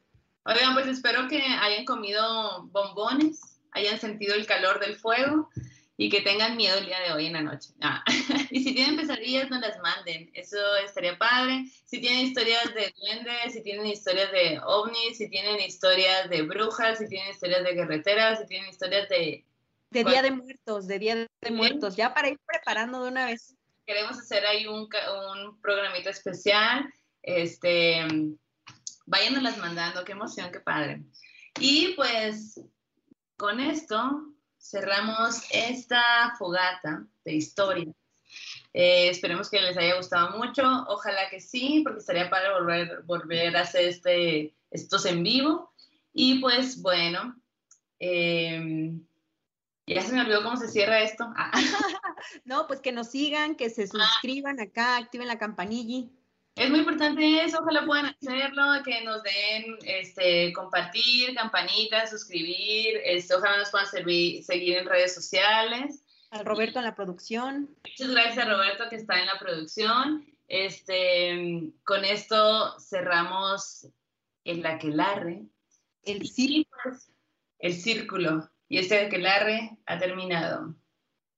[0.47, 5.49] Oigan, pues espero que hayan comido bombones, hayan sentido el calor del fuego
[5.97, 7.71] y que tengan miedo el día de hoy en la noche.
[7.81, 8.01] Ah.
[8.49, 10.31] y si tienen pesadillas, no las manden.
[10.33, 11.65] Eso estaría padre.
[11.83, 16.99] Si tienen historias de duendes, si tienen historias de ovnis, si tienen historias de brujas,
[16.99, 19.43] si tienen historias de guerreteras, si tienen historias de
[19.89, 23.53] De Día de Muertos, de Día de Muertos, ya para ir preparando de una vez.
[23.85, 26.85] Queremos hacer ahí un, un programita especial.
[27.21, 28.07] Este,
[29.07, 31.01] váyanoslas mandando, qué emoción, qué padre.
[31.59, 32.61] Y pues
[33.35, 37.91] con esto cerramos esta fogata de historia.
[38.73, 40.61] Eh, esperemos que les haya gustado mucho.
[40.87, 45.73] Ojalá que sí, porque estaría para volver, volver a hacer este, estos en vivo.
[46.13, 47.35] Y pues bueno,
[47.99, 48.91] eh,
[49.87, 51.25] ya se me olvidó cómo se cierra esto.
[51.35, 51.51] Ah.
[52.45, 56.09] no, pues que nos sigan, que se suscriban acá, activen la campanilla.
[56.57, 63.35] Es muy importante eso, ojalá puedan hacerlo, que nos den, este, compartir, campanita, suscribir, este,
[63.35, 66.03] ojalá nos puedan seguir en redes sociales.
[66.31, 67.69] A Roberto en la producción.
[67.85, 70.25] Muchas gracias a Roberto que está en la producción.
[70.47, 73.87] Este, con esto cerramos
[74.43, 75.45] el aquelarre.
[76.01, 76.65] El círculo.
[76.83, 77.11] Pues,
[77.59, 78.49] el círculo.
[78.67, 80.75] Y este aquelarre ha terminado.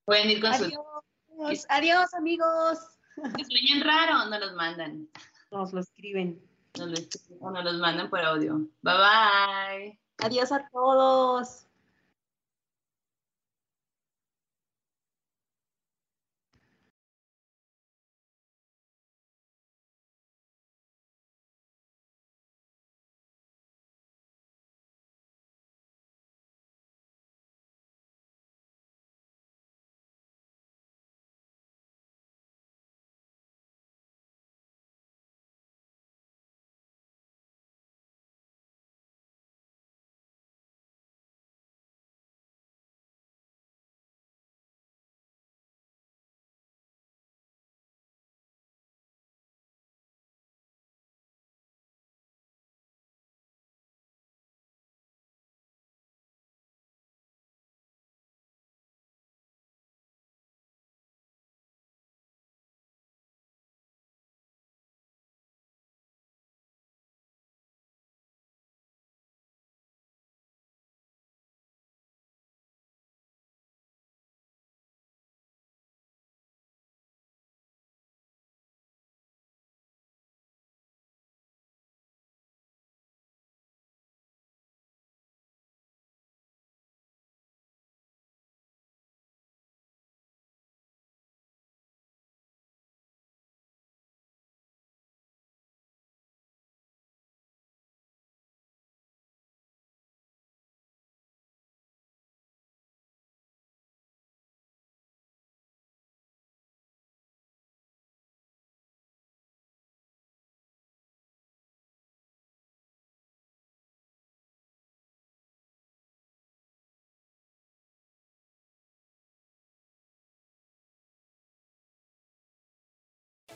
[0.06, 1.66] Pueden ir con Adiós.
[1.68, 2.99] Adiós, amigos.
[3.38, 5.08] Si sueñan raro, no los mandan.
[5.52, 6.42] Nos lo escriben.
[6.78, 8.60] Nos lo escriben o nos los mandan por audio.
[8.82, 10.00] Bye bye.
[10.20, 11.69] Adiós a todos.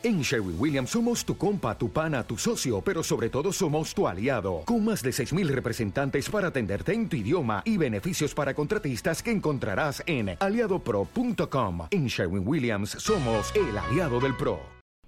[0.06, 4.06] En Sherwin Williams somos tu compa, tu pana, tu socio, pero sobre todo somos tu
[4.06, 9.24] aliado, con más de 6.000 representantes para atenderte en tu idioma y beneficios para contratistas
[9.24, 11.88] que encontrarás en aliadopro.com.
[11.90, 14.60] En Sherwin Williams somos el aliado del PRO.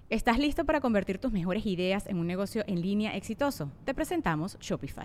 [0.08, 3.70] ¿Estás listo para convertir tus mejores ideas en un negocio en línea exitoso?
[3.84, 5.04] Te presentamos Shopify.